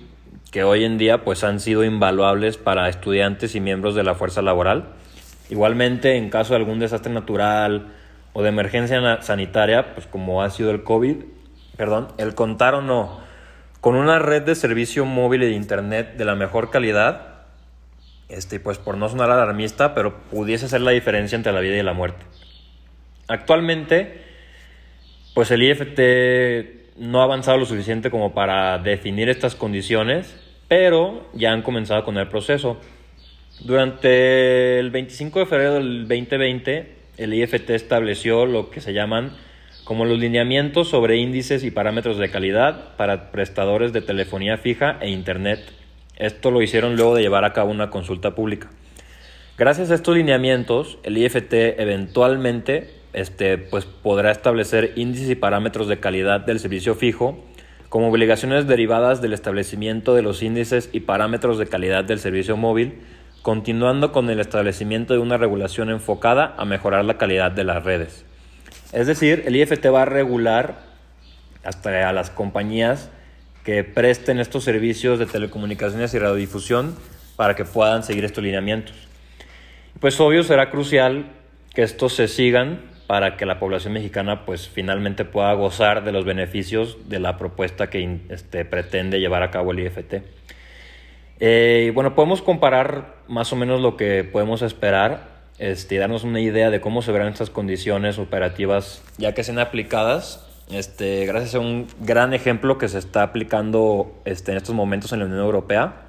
que 0.50 0.64
hoy 0.64 0.84
en 0.84 0.98
día 0.98 1.24
pues 1.24 1.44
han 1.44 1.60
sido 1.60 1.84
invaluables 1.84 2.58
para 2.58 2.88
estudiantes 2.88 3.54
y 3.54 3.60
miembros 3.60 3.94
de 3.94 4.02
la 4.02 4.14
fuerza 4.14 4.42
laboral 4.42 4.99
Igualmente, 5.50 6.16
en 6.16 6.30
caso 6.30 6.54
de 6.54 6.60
algún 6.60 6.78
desastre 6.78 7.12
natural 7.12 7.88
o 8.32 8.42
de 8.42 8.48
emergencia 8.48 9.20
sanitaria, 9.22 9.94
pues 9.94 10.06
como 10.06 10.42
ha 10.42 10.50
sido 10.50 10.70
el 10.70 10.84
COVID, 10.84 11.16
perdón, 11.76 12.08
el 12.18 12.34
contar 12.34 12.74
o 12.74 12.82
no 12.82 13.28
con 13.80 13.96
una 13.96 14.18
red 14.18 14.42
de 14.42 14.54
servicio 14.54 15.04
móvil 15.04 15.42
y 15.42 15.46
de 15.46 15.52
internet 15.52 16.16
de 16.16 16.24
la 16.24 16.34
mejor 16.34 16.70
calidad, 16.70 17.44
este, 18.28 18.60
pues 18.60 18.78
por 18.78 18.96
no 18.96 19.08
sonar 19.08 19.30
alarmista, 19.30 19.94
pero 19.94 20.18
pudiese 20.30 20.68
ser 20.68 20.82
la 20.82 20.90
diferencia 20.90 21.36
entre 21.36 21.52
la 21.52 21.60
vida 21.60 21.76
y 21.76 21.82
la 21.82 21.94
muerte. 21.94 22.24
Actualmente, 23.26 24.22
pues 25.34 25.50
el 25.50 25.62
IFT 25.62 26.98
no 26.98 27.20
ha 27.20 27.24
avanzado 27.24 27.56
lo 27.56 27.64
suficiente 27.64 28.10
como 28.10 28.34
para 28.34 28.78
definir 28.78 29.28
estas 29.30 29.54
condiciones, 29.54 30.36
pero 30.68 31.28
ya 31.32 31.52
han 31.52 31.62
comenzado 31.62 32.04
con 32.04 32.18
el 32.18 32.28
proceso. 32.28 32.78
Durante 33.62 34.78
el 34.78 34.90
25 34.90 35.40
de 35.40 35.46
febrero 35.46 35.74
del 35.74 36.08
2020, 36.08 36.94
el 37.18 37.34
IFT 37.34 37.70
estableció 37.70 38.46
lo 38.46 38.70
que 38.70 38.80
se 38.80 38.94
llaman 38.94 39.32
como 39.84 40.06
los 40.06 40.18
lineamientos 40.18 40.88
sobre 40.88 41.18
índices 41.18 41.62
y 41.62 41.70
parámetros 41.70 42.16
de 42.16 42.30
calidad 42.30 42.96
para 42.96 43.30
prestadores 43.32 43.92
de 43.92 44.00
telefonía 44.00 44.56
fija 44.56 44.96
e 45.02 45.10
Internet. 45.10 45.60
Esto 46.16 46.50
lo 46.50 46.62
hicieron 46.62 46.96
luego 46.96 47.14
de 47.14 47.22
llevar 47.22 47.44
a 47.44 47.52
cabo 47.52 47.70
una 47.70 47.90
consulta 47.90 48.34
pública. 48.34 48.70
Gracias 49.58 49.90
a 49.90 49.94
estos 49.94 50.16
lineamientos, 50.16 50.98
el 51.02 51.18
IFT 51.18 51.52
eventualmente 51.52 52.88
este, 53.12 53.58
pues, 53.58 53.84
podrá 53.84 54.30
establecer 54.30 54.94
índices 54.96 55.28
y 55.28 55.34
parámetros 55.34 55.86
de 55.86 56.00
calidad 56.00 56.40
del 56.40 56.60
servicio 56.60 56.94
fijo 56.94 57.44
como 57.90 58.08
obligaciones 58.08 58.66
derivadas 58.66 59.20
del 59.20 59.34
establecimiento 59.34 60.14
de 60.14 60.22
los 60.22 60.42
índices 60.42 60.88
y 60.92 61.00
parámetros 61.00 61.58
de 61.58 61.66
calidad 61.66 62.04
del 62.04 62.20
servicio 62.20 62.56
móvil 62.56 63.00
continuando 63.42 64.12
con 64.12 64.28
el 64.30 64.40
establecimiento 64.40 65.14
de 65.14 65.20
una 65.20 65.36
regulación 65.36 65.90
enfocada 65.90 66.54
a 66.58 66.64
mejorar 66.64 67.04
la 67.04 67.18
calidad 67.18 67.52
de 67.52 67.64
las 67.64 67.84
redes. 67.84 68.24
Es 68.92 69.06
decir, 69.06 69.44
el 69.46 69.56
IFT 69.56 69.86
va 69.86 70.02
a 70.02 70.06
regular 70.06 70.80
hasta 71.62 72.08
a 72.08 72.12
las 72.12 72.30
compañías 72.30 73.10
que 73.64 73.84
presten 73.84 74.40
estos 74.40 74.64
servicios 74.64 75.18
de 75.18 75.26
telecomunicaciones 75.26 76.12
y 76.14 76.18
radiodifusión 76.18 76.96
para 77.36 77.54
que 77.54 77.64
puedan 77.64 78.02
seguir 78.02 78.24
estos 78.24 78.42
lineamientos. 78.42 78.94
Pues 80.00 80.18
obvio 80.20 80.42
será 80.42 80.70
crucial 80.70 81.26
que 81.74 81.82
estos 81.82 82.14
se 82.14 82.28
sigan 82.28 82.80
para 83.06 83.36
que 83.36 83.44
la 83.44 83.58
población 83.58 83.92
mexicana 83.92 84.44
pues 84.44 84.68
finalmente 84.68 85.24
pueda 85.24 85.52
gozar 85.54 86.04
de 86.04 86.12
los 86.12 86.24
beneficios 86.24 86.96
de 87.08 87.18
la 87.18 87.36
propuesta 87.38 87.90
que 87.90 88.20
este, 88.28 88.64
pretende 88.64 89.20
llevar 89.20 89.42
a 89.42 89.50
cabo 89.50 89.72
el 89.72 89.80
IFT. 89.80 90.22
Eh, 91.40 91.90
bueno, 91.94 92.14
podemos 92.14 92.42
comparar 92.42 93.14
más 93.26 93.50
o 93.52 93.56
menos 93.56 93.80
lo 93.80 93.96
que 93.96 94.24
podemos 94.24 94.60
esperar 94.60 95.40
este, 95.58 95.94
y 95.94 95.98
darnos 95.98 96.22
una 96.22 96.40
idea 96.40 96.68
de 96.68 96.82
cómo 96.82 97.00
se 97.00 97.12
verán 97.12 97.28
estas 97.28 97.48
condiciones 97.48 98.18
operativas 98.18 99.02
ya 99.16 99.32
que 99.32 99.42
sean 99.42 99.58
aplicadas. 99.58 100.46
Este, 100.70 101.24
gracias 101.24 101.54
a 101.54 101.60
un 101.60 101.88
gran 102.00 102.34
ejemplo 102.34 102.76
que 102.76 102.88
se 102.88 102.98
está 102.98 103.22
aplicando 103.22 104.20
este, 104.26 104.52
en 104.52 104.58
estos 104.58 104.74
momentos 104.74 105.12
en 105.12 105.20
la 105.20 105.24
Unión 105.24 105.40
Europea. 105.40 106.02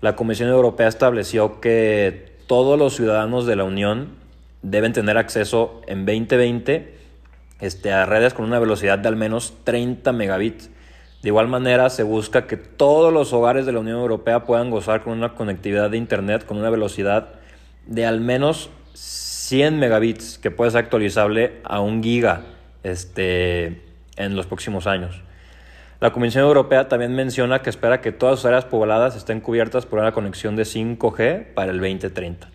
La 0.00 0.14
Comisión 0.14 0.48
Europea 0.48 0.86
estableció 0.88 1.60
que 1.60 2.32
todos 2.46 2.78
los 2.78 2.94
ciudadanos 2.94 3.46
de 3.46 3.56
la 3.56 3.64
Unión 3.64 4.10
deben 4.62 4.92
tener 4.92 5.18
acceso 5.18 5.82
en 5.88 6.06
2020 6.06 6.94
este, 7.60 7.92
a 7.92 8.06
redes 8.06 8.32
con 8.32 8.44
una 8.44 8.58
velocidad 8.58 8.98
de 8.98 9.08
al 9.08 9.16
menos 9.16 9.54
30 9.64 10.12
megabits. 10.12 10.70
De 11.22 11.28
igual 11.28 11.46
manera, 11.46 11.88
se 11.88 12.02
busca 12.02 12.48
que 12.48 12.56
todos 12.56 13.12
los 13.12 13.32
hogares 13.32 13.64
de 13.64 13.70
la 13.70 13.78
Unión 13.78 13.98
Europea 13.98 14.44
puedan 14.44 14.70
gozar 14.70 15.02
con 15.02 15.12
una 15.12 15.34
conectividad 15.34 15.88
de 15.88 15.96
Internet 15.96 16.44
con 16.44 16.58
una 16.58 16.68
velocidad 16.68 17.28
de 17.86 18.06
al 18.06 18.20
menos 18.20 18.70
100 18.94 19.78
megabits, 19.78 20.38
que 20.38 20.50
puede 20.50 20.72
ser 20.72 20.80
actualizable 20.80 21.60
a 21.62 21.80
un 21.80 22.02
giga 22.02 22.42
este, 22.82 23.82
en 24.16 24.34
los 24.34 24.46
próximos 24.46 24.88
años. 24.88 25.20
La 26.00 26.10
Comisión 26.10 26.42
Europea 26.42 26.88
también 26.88 27.14
menciona 27.14 27.62
que 27.62 27.70
espera 27.70 28.00
que 28.00 28.10
todas 28.10 28.40
sus 28.40 28.46
áreas 28.46 28.64
pobladas 28.64 29.14
estén 29.14 29.40
cubiertas 29.40 29.86
por 29.86 30.00
una 30.00 30.10
conexión 30.10 30.56
de 30.56 30.64
5G 30.64 31.54
para 31.54 31.70
el 31.70 31.78
2030. 31.78 32.48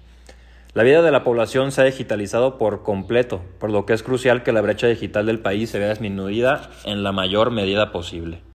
La 0.73 0.83
vida 0.83 1.01
de 1.01 1.11
la 1.11 1.23
población 1.23 1.71
se 1.71 1.81
ha 1.81 1.85
digitalizado 1.85 2.57
por 2.57 2.83
completo, 2.83 3.41
por 3.59 3.69
lo 3.69 3.85
que 3.85 3.93
es 3.93 4.03
crucial 4.03 4.43
que 4.43 4.51
la 4.51 4.59
brecha 4.59 4.87
digital 4.87 5.25
del 5.25 5.39
país 5.39 5.69
se 5.69 5.79
vea 5.79 5.89
disminuida 5.89 6.69
en 6.83 7.03
la 7.03 7.13
mayor 7.13 7.51
medida 7.51 7.93
posible. 7.93 8.46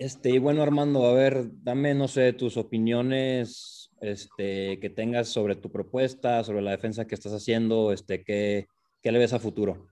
Este, 0.00 0.30
y 0.30 0.38
bueno, 0.38 0.62
Armando, 0.62 1.04
a 1.04 1.12
ver, 1.12 1.44
dame, 1.62 1.92
no 1.92 2.08
sé, 2.08 2.32
tus 2.32 2.56
opiniones 2.56 3.90
este, 4.00 4.80
que 4.80 4.88
tengas 4.88 5.28
sobre 5.28 5.56
tu 5.56 5.70
propuesta, 5.70 6.42
sobre 6.42 6.62
la 6.62 6.70
defensa 6.70 7.06
que 7.06 7.14
estás 7.14 7.34
haciendo, 7.34 7.92
este, 7.92 8.24
¿qué, 8.24 8.66
qué 9.02 9.12
le 9.12 9.18
ves 9.18 9.34
a 9.34 9.38
futuro? 9.38 9.88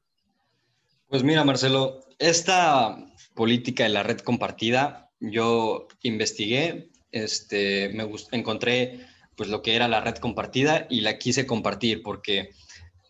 Pues 1.08 1.22
mira, 1.24 1.44
Marcelo, 1.44 2.00
esta 2.18 2.96
política 3.34 3.82
de 3.82 3.90
la 3.90 4.02
red 4.02 4.20
compartida, 4.20 5.10
yo 5.20 5.88
investigué, 6.00 6.88
este, 7.12 7.90
me 7.90 8.08
encontré 8.32 9.00
pues 9.36 9.50
lo 9.50 9.60
que 9.60 9.76
era 9.76 9.88
la 9.88 10.00
red 10.00 10.16
compartida 10.16 10.86
y 10.88 11.02
la 11.02 11.18
quise 11.18 11.46
compartir 11.46 12.02
porque 12.02 12.52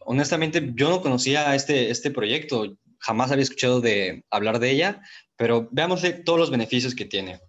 honestamente 0.01 0.73
yo 0.75 0.89
no 0.91 1.01
conocía 1.01 1.55
este, 1.55 1.91
este 1.91 2.11
proyecto, 2.11 2.77
jamás 2.99 3.31
había 3.31 3.45
escuchado 3.45 3.81
de 3.81 4.25
hablar 4.31 4.59
de 4.59 4.71
ella, 4.71 5.03
pero 5.37 5.69
veamos 5.71 6.03
todos 6.25 6.39
los 6.39 6.51
beneficios 6.51 6.95
que 6.95 7.05
tiene. 7.05 7.41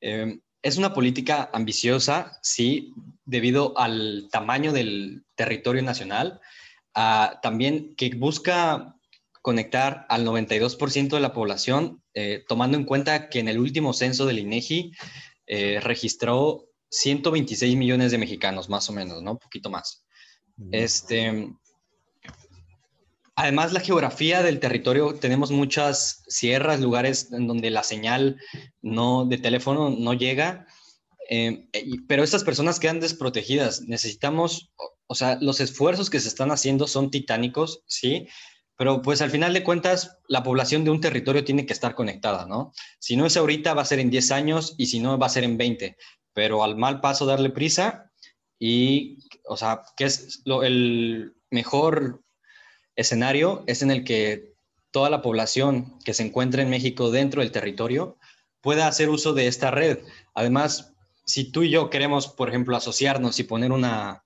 Em, 0.00 0.40
es 0.62 0.78
una 0.78 0.94
política 0.94 1.50
ambiciosa, 1.52 2.38
sí, 2.42 2.94
debido 3.24 3.78
al 3.78 4.28
tamaño 4.32 4.72
del 4.72 5.24
territorio 5.34 5.82
nacional, 5.82 6.40
también 7.42 7.94
que 7.96 8.10
busca 8.14 8.94
conectar 9.42 10.06
al 10.08 10.24
92% 10.24 11.16
de 11.16 11.20
la 11.20 11.34
población, 11.34 12.02
eh, 12.14 12.44
tomando 12.48 12.78
en 12.78 12.84
cuenta 12.84 13.28
que 13.28 13.40
en 13.40 13.48
el 13.48 13.58
último 13.58 13.92
censo 13.92 14.24
del 14.24 14.38
INEGI 14.38 14.92
eh, 15.46 15.80
registró 15.82 16.70
126 16.88 17.76
millones 17.76 18.10
de 18.10 18.16
mexicanos, 18.16 18.70
más 18.70 18.88
o 18.88 18.94
menos, 18.94 19.22
¿no? 19.22 19.32
Un 19.32 19.38
poquito 19.38 19.68
más. 19.68 20.06
Este, 20.70 21.50
Además, 23.36 23.72
la 23.72 23.80
geografía 23.80 24.42
del 24.42 24.60
territorio, 24.60 25.14
tenemos 25.14 25.50
muchas 25.50 26.22
sierras, 26.28 26.80
lugares 26.80 27.32
en 27.32 27.48
donde 27.48 27.70
la 27.70 27.82
señal 27.82 28.40
no, 28.80 29.24
de 29.24 29.38
teléfono 29.38 29.90
no 29.90 30.14
llega, 30.14 30.66
eh, 31.28 31.68
pero 32.06 32.22
estas 32.22 32.44
personas 32.44 32.78
quedan 32.78 33.00
desprotegidas. 33.00 33.82
Necesitamos, 33.82 34.70
o 35.08 35.14
sea, 35.16 35.38
los 35.40 35.60
esfuerzos 35.60 36.10
que 36.10 36.20
se 36.20 36.28
están 36.28 36.52
haciendo 36.52 36.86
son 36.86 37.10
titánicos, 37.10 37.82
¿sí? 37.86 38.28
Pero 38.76 39.02
pues 39.02 39.20
al 39.22 39.30
final 39.30 39.52
de 39.52 39.64
cuentas, 39.64 40.18
la 40.28 40.42
población 40.42 40.84
de 40.84 40.90
un 40.90 41.00
territorio 41.00 41.44
tiene 41.44 41.66
que 41.66 41.72
estar 41.72 41.94
conectada, 41.94 42.46
¿no? 42.46 42.72
Si 42.98 43.16
no 43.16 43.26
es 43.26 43.36
ahorita, 43.36 43.74
va 43.74 43.82
a 43.82 43.86
ser 43.86 44.00
en 44.00 44.10
10 44.10 44.30
años 44.32 44.74
y 44.78 44.86
si 44.86 45.00
no, 45.00 45.18
va 45.18 45.26
a 45.26 45.30
ser 45.30 45.44
en 45.44 45.56
20. 45.56 45.96
Pero 46.32 46.64
al 46.64 46.76
mal 46.76 47.00
paso, 47.00 47.26
darle 47.26 47.50
prisa 47.50 48.10
y, 48.58 49.18
o 49.48 49.56
sea, 49.56 49.82
que 49.96 50.04
es 50.04 50.42
lo, 50.44 50.64
el 50.64 51.34
mejor 51.50 52.23
escenario 52.96 53.64
es 53.66 53.82
en 53.82 53.90
el 53.90 54.04
que 54.04 54.54
toda 54.90 55.10
la 55.10 55.22
población 55.22 55.98
que 56.04 56.14
se 56.14 56.22
encuentra 56.22 56.62
en 56.62 56.70
México 56.70 57.10
dentro 57.10 57.40
del 57.40 57.52
territorio 57.52 58.16
pueda 58.60 58.86
hacer 58.86 59.10
uso 59.10 59.32
de 59.34 59.46
esta 59.46 59.70
red. 59.70 59.98
Además, 60.34 60.94
si 61.26 61.50
tú 61.50 61.62
y 61.62 61.70
yo 61.70 61.90
queremos, 61.90 62.28
por 62.28 62.48
ejemplo, 62.48 62.76
asociarnos 62.76 63.38
y 63.38 63.44
poner 63.44 63.72
una 63.72 64.24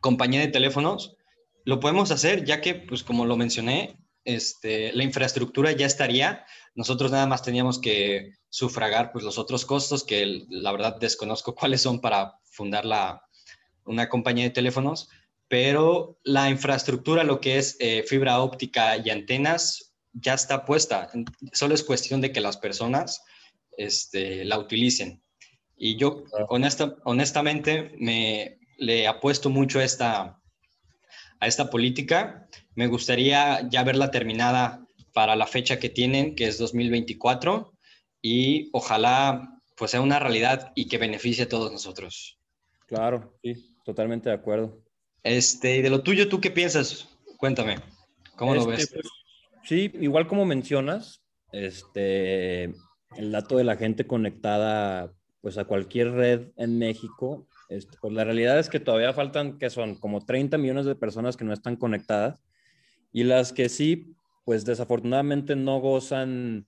compañía 0.00 0.40
de 0.40 0.48
teléfonos, 0.48 1.16
lo 1.64 1.80
podemos 1.80 2.10
hacer 2.10 2.44
ya 2.44 2.60
que, 2.60 2.74
pues 2.74 3.02
como 3.02 3.24
lo 3.24 3.36
mencioné, 3.36 3.96
este, 4.24 4.92
la 4.92 5.04
infraestructura 5.04 5.72
ya 5.72 5.86
estaría. 5.86 6.44
Nosotros 6.74 7.10
nada 7.10 7.26
más 7.26 7.42
teníamos 7.42 7.80
que 7.80 8.32
sufragar 8.48 9.12
pues, 9.12 9.24
los 9.24 9.38
otros 9.38 9.64
costos 9.64 10.04
que 10.04 10.44
la 10.48 10.72
verdad 10.72 10.96
desconozco 11.00 11.54
cuáles 11.56 11.82
son 11.82 12.00
para 12.00 12.38
fundar 12.44 12.84
la, 12.84 13.22
una 13.84 14.08
compañía 14.08 14.44
de 14.44 14.50
teléfonos, 14.50 15.08
pero 15.52 16.18
la 16.24 16.48
infraestructura, 16.48 17.24
lo 17.24 17.38
que 17.38 17.58
es 17.58 17.76
eh, 17.78 18.04
fibra 18.08 18.40
óptica 18.40 18.96
y 18.96 19.10
antenas, 19.10 19.92
ya 20.14 20.32
está 20.32 20.64
puesta. 20.64 21.10
Solo 21.52 21.74
es 21.74 21.82
cuestión 21.82 22.22
de 22.22 22.32
que 22.32 22.40
las 22.40 22.56
personas 22.56 23.22
este, 23.76 24.46
la 24.46 24.58
utilicen. 24.58 25.22
Y 25.76 25.96
yo 25.96 26.24
honestamente 27.04 27.94
me 27.98 28.60
le 28.78 29.06
apuesto 29.06 29.50
mucho 29.50 29.80
a 29.80 29.84
esta, 29.84 30.40
a 31.38 31.46
esta 31.46 31.68
política. 31.68 32.48
Me 32.74 32.86
gustaría 32.86 33.68
ya 33.68 33.84
verla 33.84 34.10
terminada 34.10 34.86
para 35.12 35.36
la 35.36 35.46
fecha 35.46 35.78
que 35.78 35.90
tienen, 35.90 36.34
que 36.34 36.46
es 36.46 36.56
2024, 36.56 37.74
y 38.22 38.70
ojalá 38.72 39.60
pues 39.76 39.90
sea 39.90 40.00
una 40.00 40.18
realidad 40.18 40.72
y 40.74 40.88
que 40.88 40.96
beneficie 40.96 41.44
a 41.44 41.48
todos 41.50 41.70
nosotros. 41.70 42.38
Claro, 42.86 43.34
sí, 43.42 43.76
totalmente 43.84 44.30
de 44.30 44.34
acuerdo. 44.34 44.81
Este, 45.22 45.76
y 45.76 45.82
de 45.82 45.90
lo 45.90 46.02
tuyo, 46.02 46.28
¿tú 46.28 46.40
qué 46.40 46.50
piensas? 46.50 47.08
Cuéntame, 47.36 47.76
¿cómo 48.36 48.54
lo 48.54 48.60
este, 48.60 48.72
ves? 48.72 48.90
Pues, 48.92 49.06
sí, 49.64 49.90
igual 50.00 50.26
como 50.26 50.44
mencionas, 50.44 51.22
este, 51.52 52.64
el 53.16 53.30
dato 53.30 53.56
de 53.56 53.64
la 53.64 53.76
gente 53.76 54.06
conectada 54.06 55.12
pues 55.40 55.58
a 55.58 55.64
cualquier 55.64 56.12
red 56.12 56.48
en 56.56 56.78
México, 56.78 57.48
este, 57.68 57.96
pues 58.00 58.12
la 58.12 58.24
realidad 58.24 58.58
es 58.58 58.68
que 58.68 58.80
todavía 58.80 59.12
faltan, 59.12 59.58
que 59.58 59.70
son 59.70 59.96
como 59.96 60.24
30 60.24 60.56
millones 60.58 60.86
de 60.86 60.94
personas 60.94 61.36
que 61.36 61.44
no 61.44 61.52
están 61.52 61.76
conectadas 61.76 62.40
y 63.12 63.24
las 63.24 63.52
que 63.52 63.68
sí, 63.68 64.14
pues 64.44 64.64
desafortunadamente 64.64 65.56
no 65.56 65.80
gozan, 65.80 66.66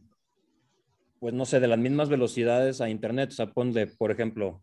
pues 1.21 1.35
no 1.35 1.45
sé, 1.45 1.61
de 1.61 1.69
las 1.69 1.79
mismas 1.79 2.09
velocidades 2.09 2.81
a 2.81 2.91
Internet. 2.91 3.31
O 3.31 3.35
sea, 3.35 3.47
ponle, 3.47 3.87
por 3.87 4.11
ejemplo, 4.11 4.63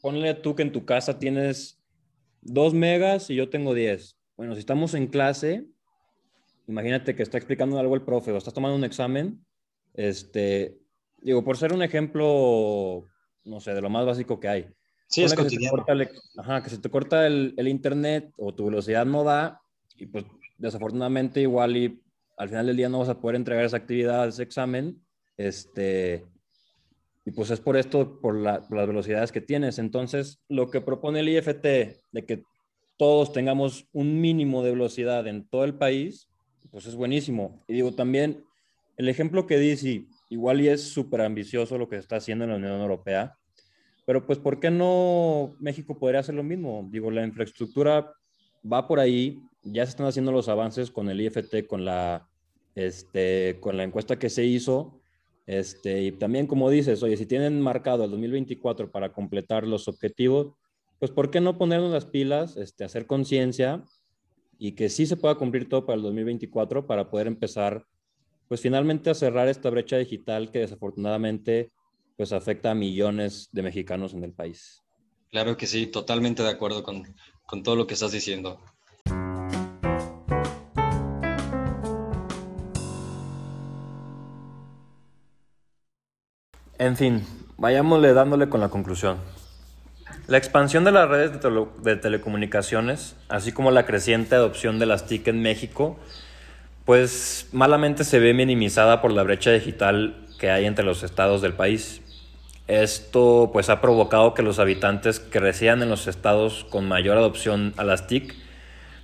ponle 0.00 0.34
tú 0.34 0.54
que 0.54 0.62
en 0.62 0.72
tu 0.72 0.84
casa 0.84 1.18
tienes 1.18 1.79
2 2.42 2.74
megas 2.74 3.30
y 3.30 3.34
yo 3.34 3.50
tengo 3.50 3.74
10. 3.74 4.16
Bueno, 4.36 4.54
si 4.54 4.60
estamos 4.60 4.94
en 4.94 5.06
clase, 5.06 5.66
imagínate 6.66 7.14
que 7.14 7.22
está 7.22 7.38
explicando 7.38 7.78
algo 7.78 7.94
el 7.94 8.02
profe 8.02 8.32
o 8.32 8.36
estás 8.36 8.54
tomando 8.54 8.76
un 8.76 8.84
examen, 8.84 9.44
este, 9.94 10.78
digo, 11.18 11.44
por 11.44 11.56
ser 11.56 11.72
un 11.72 11.82
ejemplo, 11.82 13.06
no 13.44 13.60
sé, 13.60 13.74
de 13.74 13.82
lo 13.82 13.90
más 13.90 14.06
básico 14.06 14.40
que 14.40 14.48
hay. 14.48 14.68
Sí, 15.08 15.24
es 15.24 15.34
que 15.34 15.42
cotidiano. 15.42 15.84
Se 15.84 15.92
el, 15.92 16.08
ajá, 16.38 16.62
que 16.62 16.70
se 16.70 16.78
te 16.78 16.88
corta 16.88 17.26
el, 17.26 17.54
el, 17.56 17.66
internet 17.66 18.32
o 18.36 18.54
tu 18.54 18.66
velocidad 18.66 19.04
no 19.04 19.24
da 19.24 19.60
y 19.96 20.06
pues 20.06 20.24
desafortunadamente 20.56 21.40
igual 21.40 21.76
y 21.76 22.00
al 22.36 22.48
final 22.48 22.66
del 22.66 22.76
día 22.76 22.88
no 22.88 23.00
vas 23.00 23.08
a 23.08 23.20
poder 23.20 23.36
entregar 23.36 23.64
esa 23.64 23.76
actividad, 23.76 24.28
ese 24.28 24.44
examen, 24.44 25.02
este, 25.36 26.24
y 27.24 27.32
pues 27.32 27.50
es 27.50 27.60
por 27.60 27.76
esto, 27.76 28.20
por, 28.20 28.36
las 28.36 28.68
velocidades 28.68 29.32
que 29.32 29.40
tienes. 29.40 29.78
Entonces, 29.78 30.40
lo 30.48 30.70
que 30.70 30.80
propone 30.80 31.20
el 31.20 31.28
IFT 31.28 31.62
de 31.62 32.26
que 32.26 32.44
todos 32.96 33.32
tengamos 33.32 33.88
un 33.92 34.20
mínimo 34.20 34.62
de 34.62 34.70
velocidad 34.70 35.26
en 35.26 35.48
todo 35.48 35.64
el 35.64 35.74
país, 35.74 36.28
pues 36.70 36.86
es 36.86 36.94
buenísimo. 36.94 37.62
Y 37.66 37.74
digo, 37.74 37.94
también 37.94 38.44
el 38.96 39.08
ejemplo 39.08 39.46
que 39.46 39.58
dice, 39.58 40.06
igual 40.28 40.60
y 40.60 40.68
es 40.68 40.82
súper 40.82 41.22
ambicioso 41.22 41.78
lo 41.78 41.88
que 41.88 41.96
se 41.96 42.00
está 42.00 42.16
haciendo 42.16 42.44
en 42.44 42.50
la 42.50 42.56
Unión 42.56 42.80
Europea, 42.80 43.36
pero 44.06 44.26
pues 44.26 44.38
¿por 44.38 44.60
qué 44.60 44.70
no 44.70 45.54
México 45.60 45.98
podría 45.98 46.20
hacer 46.20 46.34
lo 46.34 46.42
mismo? 46.42 46.88
Digo, 46.90 47.10
la 47.10 47.24
infraestructura 47.24 48.12
va 48.70 48.86
por 48.88 49.00
ahí, 49.00 49.40
ya 49.62 49.84
se 49.86 49.90
están 49.90 50.06
haciendo 50.06 50.32
los 50.32 50.48
avances 50.48 50.90
con 50.90 51.08
el 51.08 51.20
IFT, 51.20 51.66
con 51.66 51.84
la, 51.84 52.28
este, 52.74 53.58
con 53.60 53.76
la 53.76 53.84
encuesta 53.84 54.18
que 54.18 54.30
se 54.30 54.44
hizo, 54.44 54.99
este, 55.50 56.02
y 56.02 56.12
también 56.12 56.46
como 56.46 56.70
dices, 56.70 57.02
oye, 57.02 57.16
si 57.16 57.26
tienen 57.26 57.60
marcado 57.60 58.04
el 58.04 58.12
2024 58.12 58.92
para 58.92 59.12
completar 59.12 59.66
los 59.66 59.88
objetivos, 59.88 60.54
pues 61.00 61.10
¿por 61.10 61.32
qué 61.32 61.40
no 61.40 61.58
ponernos 61.58 61.90
las 61.90 62.06
pilas, 62.06 62.56
este, 62.56 62.84
hacer 62.84 63.06
conciencia 63.06 63.82
y 64.60 64.76
que 64.76 64.88
sí 64.88 65.06
se 65.06 65.16
pueda 65.16 65.34
cumplir 65.34 65.68
todo 65.68 65.86
para 65.86 65.96
el 65.96 66.02
2024 66.02 66.86
para 66.86 67.10
poder 67.10 67.26
empezar, 67.26 67.84
pues 68.46 68.60
finalmente 68.60 69.10
a 69.10 69.14
cerrar 69.14 69.48
esta 69.48 69.70
brecha 69.70 69.96
digital 69.96 70.52
que 70.52 70.60
desafortunadamente 70.60 71.72
pues 72.16 72.32
afecta 72.32 72.70
a 72.70 72.76
millones 72.76 73.48
de 73.50 73.62
mexicanos 73.62 74.14
en 74.14 74.22
el 74.22 74.32
país. 74.32 74.84
Claro 75.32 75.56
que 75.56 75.66
sí, 75.66 75.88
totalmente 75.88 76.44
de 76.44 76.50
acuerdo 76.50 76.84
con, 76.84 77.02
con 77.44 77.64
todo 77.64 77.74
lo 77.74 77.88
que 77.88 77.94
estás 77.94 78.12
diciendo. 78.12 78.60
En 86.80 86.96
fin, 86.96 87.26
vayámosle 87.58 88.14
dándole 88.14 88.48
con 88.48 88.62
la 88.62 88.70
conclusión. 88.70 89.18
La 90.28 90.38
expansión 90.38 90.82
de 90.82 90.92
las 90.92 91.10
redes 91.10 91.30
de, 91.82 91.96
telecomunicaciones, 91.96 93.16
así 93.28 93.52
como 93.52 93.70
la 93.70 93.84
creciente 93.84 94.34
adopción 94.34 94.78
de 94.78 94.86
las 94.86 95.06
TIC 95.06 95.28
en 95.28 95.42
México, 95.42 95.98
pues 96.86 97.50
malamente 97.52 98.02
se 98.02 98.18
ve 98.18 98.32
minimizada 98.32 99.02
por 99.02 99.12
la 99.12 99.22
brecha 99.24 99.50
digital 99.50 100.26
que 100.38 100.50
hay 100.50 100.64
entre 100.64 100.86
los 100.86 101.02
estados 101.02 101.42
del 101.42 101.52
país. 101.52 102.00
Esto 102.66 103.50
pues 103.52 103.68
ha 103.68 103.82
provocado 103.82 104.32
que 104.32 104.42
los 104.42 104.58
habitantes 104.58 105.20
que 105.20 105.38
resían 105.38 105.82
en 105.82 105.90
los 105.90 106.06
estados 106.06 106.64
con 106.70 106.88
mayor 106.88 107.18
adopción 107.18 107.74
a 107.76 107.84
las 107.84 108.06
TIC 108.06 108.34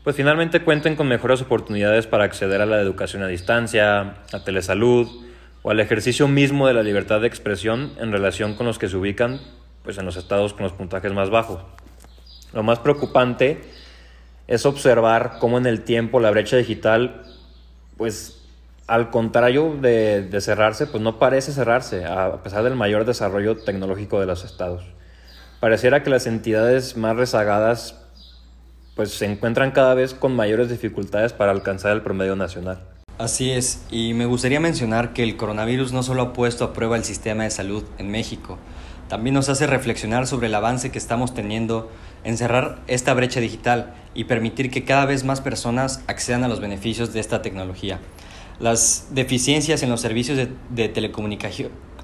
pues 0.02 0.16
finalmente 0.16 0.62
cuenten 0.62 0.96
con 0.96 1.08
mejores 1.08 1.42
oportunidades 1.42 2.06
para 2.06 2.24
acceder 2.24 2.62
a 2.62 2.66
la 2.66 2.80
educación 2.80 3.22
a 3.22 3.26
distancia, 3.26 4.14
a 4.32 4.44
telesalud 4.44 5.25
o 5.66 5.70
al 5.72 5.81
ejercicio 5.81 6.29
mismo 6.29 6.68
de 6.68 6.74
la 6.74 6.85
libertad 6.85 7.20
de 7.20 7.26
expresión 7.26 7.90
en 7.98 8.12
relación 8.12 8.55
con 8.55 8.66
los 8.66 8.79
que 8.79 8.88
se 8.88 8.96
ubican 8.96 9.40
pues 9.83 9.98
en 9.98 10.07
los 10.07 10.14
estados 10.14 10.55
con 10.55 10.62
los 10.62 10.72
puntajes 10.72 11.12
más 11.12 11.29
bajos. 11.29 11.61
Lo 12.52 12.62
más 12.62 12.79
preocupante 12.79 13.62
es 14.46 14.64
observar 14.64 15.38
cómo 15.40 15.59
en 15.59 15.66
el 15.66 15.83
tiempo 15.83 16.20
la 16.20 16.31
brecha 16.31 16.57
digital 16.57 17.24
pues 17.96 18.46
al 18.87 19.11
contrario 19.11 19.76
de, 19.81 20.29
cerrarse, 20.40 20.87
pues 20.87 21.02
no 21.02 21.18
parece 21.18 21.50
cerrarse, 21.50 22.05
a 22.05 22.44
pesar 22.44 22.62
del 22.62 22.76
mayor 22.76 23.05
desarrollo 23.05 23.57
tecnológico 23.57 24.20
de 24.20 24.26
los 24.26 24.44
estados. 24.44 24.85
Pareciera 25.59 26.05
que 26.05 26.11
las 26.11 26.29
entidades 26.29 26.96
más 26.96 27.16
rezagadas 27.16 28.07
pues 28.94 29.11
se 29.11 29.24
encuentran 29.24 29.72
cada 29.72 29.94
vez 29.94 30.14
con 30.14 30.37
mayores 30.37 30.70
dificultades 30.70 31.33
para 31.33 31.50
alcanzar 31.50 31.90
el 31.90 32.02
promedio 32.02 32.37
nacional. 32.37 32.95
Así 33.18 33.50
es, 33.50 33.83
y 33.90 34.12
me 34.12 34.26
gustaría 34.26 34.61
mencionar 34.61 35.14
que 35.14 35.22
el 35.22 35.38
coronavirus 35.38 35.92
no 35.92 36.02
solo 36.02 36.20
ha 36.20 36.33
puesto 36.35 36.64
a 36.64 36.74
prueba 36.74 36.96
el 36.96 37.05
sistema 37.05 37.44
de 37.44 37.50
salud 37.50 37.83
en 37.96 38.11
México, 38.11 38.59
también 39.09 39.35
nos 39.35 39.48
hace 39.48 39.66
reflexionar 39.66 40.26
sobre 40.26 40.48
el 40.48 40.55
avance 40.55 40.90
que 40.90 40.98
estamos 40.98 41.33
teniendo 41.33 41.90
en 42.24 42.37
cerrar 42.37 42.83
esta 42.88 43.14
brecha 43.14 43.40
digital 43.40 43.94
y 44.14 44.24
permitir 44.24 44.70
que 44.70 44.85
cada 44.85 45.07
vez 45.07 45.24
más 45.24 45.40
personas 45.40 46.02
accedan 46.09 46.44
a 46.44 46.48
los 46.48 46.61
beneficios 46.61 47.12
de 47.12 47.20
esta 47.20 47.40
tecnología. 47.40 48.00
Las 48.59 49.07
deficiencias 49.12 49.83
en 49.83 49.90
los 49.90 50.00
servicios 50.00 50.37
de, 50.37 50.88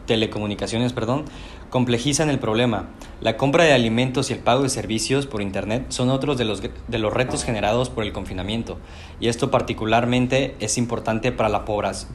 telecomunicaciones 0.07 0.93
perdón, 0.93 1.25
complejizan 1.71 2.29
el 2.29 2.39
problema. 2.39 2.91
La 3.21 3.37
compra 3.37 3.65
de 3.65 3.73
alimentos 3.73 4.31
y 4.31 4.35
el 4.35 4.41
pago 4.41 4.63
de 4.63 4.69
servicios 4.69 5.27
por 5.27 5.43
Internet 5.43 5.87
son 5.89 6.11
otros 6.11 6.37
de 6.37 6.45
los, 6.45 6.61
de 6.63 6.99
los 6.99 7.13
retos 7.13 7.45
generados 7.45 7.89
por 7.89 8.05
el 8.05 8.13
confinamiento. 8.13 8.79
Y 9.21 9.29
esto 9.29 9.51
particularmente 9.51 10.55
es 10.61 10.77
importante 10.77 11.33
para 11.33 11.49
la, 11.49 11.65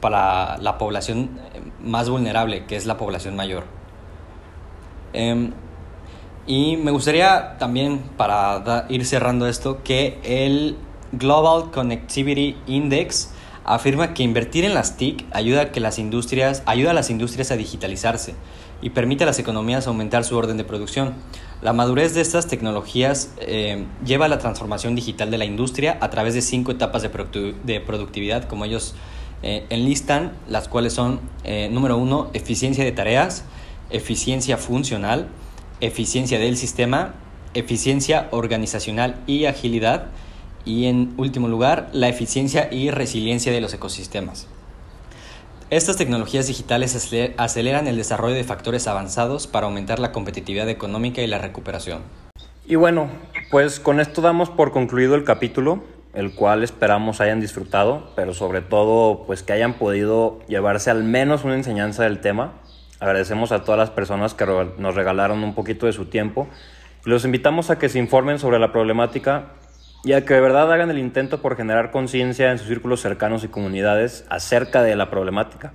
para 0.00 0.58
la 0.58 0.78
población 0.78 1.40
eh, 1.54 1.60
más 1.82 2.08
vulnerable, 2.08 2.66
que 2.66 2.76
es 2.76 2.86
la 2.86 2.96
población 2.96 3.34
mayor. 3.36 3.64
Em, 5.12 5.52
y 6.46 6.76
me 6.76 6.90
gustaría 6.90 7.56
también, 7.58 7.98
para 8.16 8.86
ir 8.88 9.04
cerrando 9.04 9.48
esto, 9.48 9.82
que 9.82 10.18
el 10.22 10.76
Global 11.12 11.70
Connectivity 11.70 12.56
Index 12.66 13.32
afirma 13.74 14.14
que 14.14 14.22
invertir 14.22 14.64
en 14.64 14.72
las 14.72 14.96
TIC 14.96 15.26
ayuda 15.30 15.62
a, 15.62 15.72
que 15.72 15.80
las 15.80 15.98
industrias, 15.98 16.62
ayuda 16.64 16.92
a 16.92 16.94
las 16.94 17.10
industrias 17.10 17.50
a 17.50 17.56
digitalizarse 17.56 18.34
y 18.80 18.90
permite 18.90 19.24
a 19.24 19.26
las 19.26 19.38
economías 19.38 19.86
aumentar 19.86 20.24
su 20.24 20.36
orden 20.36 20.56
de 20.56 20.64
producción. 20.64 21.14
La 21.60 21.74
madurez 21.74 22.14
de 22.14 22.22
estas 22.22 22.46
tecnologías 22.46 23.34
eh, 23.40 23.84
lleva 24.06 24.24
a 24.24 24.28
la 24.28 24.38
transformación 24.38 24.94
digital 24.94 25.30
de 25.30 25.36
la 25.36 25.44
industria 25.44 25.98
a 26.00 26.08
través 26.08 26.32
de 26.32 26.40
cinco 26.40 26.72
etapas 26.72 27.02
de, 27.02 27.80
productividad, 27.80 28.44
como 28.44 28.64
ellos 28.64 28.94
eh, 29.42 29.66
enlistan, 29.68 30.32
las 30.48 30.66
cuales 30.66 30.94
son, 30.94 31.20
eh, 31.44 31.68
número 31.70 31.98
uno, 31.98 32.30
eficiencia 32.32 32.84
de 32.84 32.92
tareas, 32.92 33.44
eficiencia 33.90 34.56
funcional, 34.56 35.28
eficiencia 35.80 36.38
del 36.38 36.56
sistema, 36.56 37.14
eficiencia 37.52 38.28
organizacional 38.30 39.16
y 39.26 39.44
agilidad, 39.44 40.06
y 40.68 40.84
en 40.84 41.14
último 41.16 41.48
lugar, 41.48 41.88
la 41.92 42.08
eficiencia 42.08 42.68
y 42.70 42.90
resiliencia 42.90 43.50
de 43.50 43.62
los 43.62 43.72
ecosistemas. 43.72 44.46
Estas 45.70 45.96
tecnologías 45.96 46.46
digitales 46.46 46.94
aceleran 47.38 47.86
el 47.86 47.96
desarrollo 47.96 48.34
de 48.34 48.44
factores 48.44 48.86
avanzados 48.86 49.46
para 49.46 49.66
aumentar 49.66 49.98
la 49.98 50.12
competitividad 50.12 50.68
económica 50.68 51.22
y 51.22 51.26
la 51.26 51.38
recuperación. 51.38 52.02
Y 52.66 52.76
bueno, 52.76 53.08
pues 53.50 53.80
con 53.80 53.98
esto 53.98 54.20
damos 54.20 54.50
por 54.50 54.70
concluido 54.70 55.14
el 55.14 55.24
capítulo, 55.24 55.82
el 56.12 56.34
cual 56.34 56.62
esperamos 56.62 57.22
hayan 57.22 57.40
disfrutado, 57.40 58.10
pero 58.14 58.34
sobre 58.34 58.60
todo 58.60 59.24
pues 59.26 59.42
que 59.42 59.54
hayan 59.54 59.74
podido 59.74 60.40
llevarse 60.48 60.90
al 60.90 61.02
menos 61.02 61.44
una 61.44 61.54
enseñanza 61.54 62.02
del 62.02 62.20
tema. 62.20 62.60
Agradecemos 63.00 63.52
a 63.52 63.64
todas 63.64 63.78
las 63.78 63.90
personas 63.90 64.34
que 64.34 64.44
nos 64.76 64.94
regalaron 64.94 65.42
un 65.42 65.54
poquito 65.54 65.86
de 65.86 65.92
su 65.94 66.06
tiempo 66.06 66.46
y 67.06 67.08
los 67.08 67.24
invitamos 67.24 67.70
a 67.70 67.78
que 67.78 67.88
se 67.88 67.98
informen 67.98 68.38
sobre 68.38 68.58
la 68.58 68.70
problemática 68.70 69.52
y 70.04 70.12
a 70.12 70.24
que 70.24 70.34
de 70.34 70.40
verdad 70.40 70.72
hagan 70.72 70.90
el 70.90 70.98
intento 70.98 71.42
por 71.42 71.56
generar 71.56 71.90
conciencia 71.90 72.50
en 72.50 72.58
sus 72.58 72.68
círculos 72.68 73.00
cercanos 73.00 73.44
y 73.44 73.48
comunidades 73.48 74.24
acerca 74.28 74.82
de 74.82 74.96
la 74.96 75.10
problemática. 75.10 75.74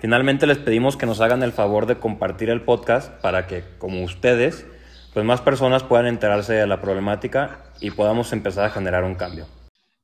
Finalmente 0.00 0.46
les 0.46 0.58
pedimos 0.58 0.96
que 0.96 1.06
nos 1.06 1.20
hagan 1.20 1.42
el 1.42 1.52
favor 1.52 1.86
de 1.86 1.98
compartir 1.98 2.50
el 2.50 2.62
podcast 2.62 3.12
para 3.20 3.46
que, 3.46 3.64
como 3.78 4.04
ustedes, 4.04 4.66
pues 5.12 5.24
más 5.24 5.40
personas 5.40 5.82
puedan 5.82 6.06
enterarse 6.06 6.52
de 6.52 6.66
la 6.66 6.80
problemática 6.80 7.64
y 7.80 7.90
podamos 7.90 8.32
empezar 8.32 8.64
a 8.64 8.70
generar 8.70 9.04
un 9.04 9.14
cambio. 9.14 9.46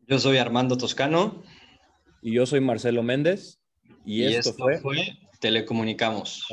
Yo 0.07 0.19
soy 0.19 0.39
Armando 0.39 0.77
Toscano. 0.77 1.43
Y 2.27 2.33
yo 2.33 2.47
soy 2.47 2.61
Marcelo 2.61 3.03
Méndez. 3.03 3.61
Y, 4.07 4.25
esto, 4.25 4.55
fue 4.81 5.19
Telecomunicamos. 5.41 6.47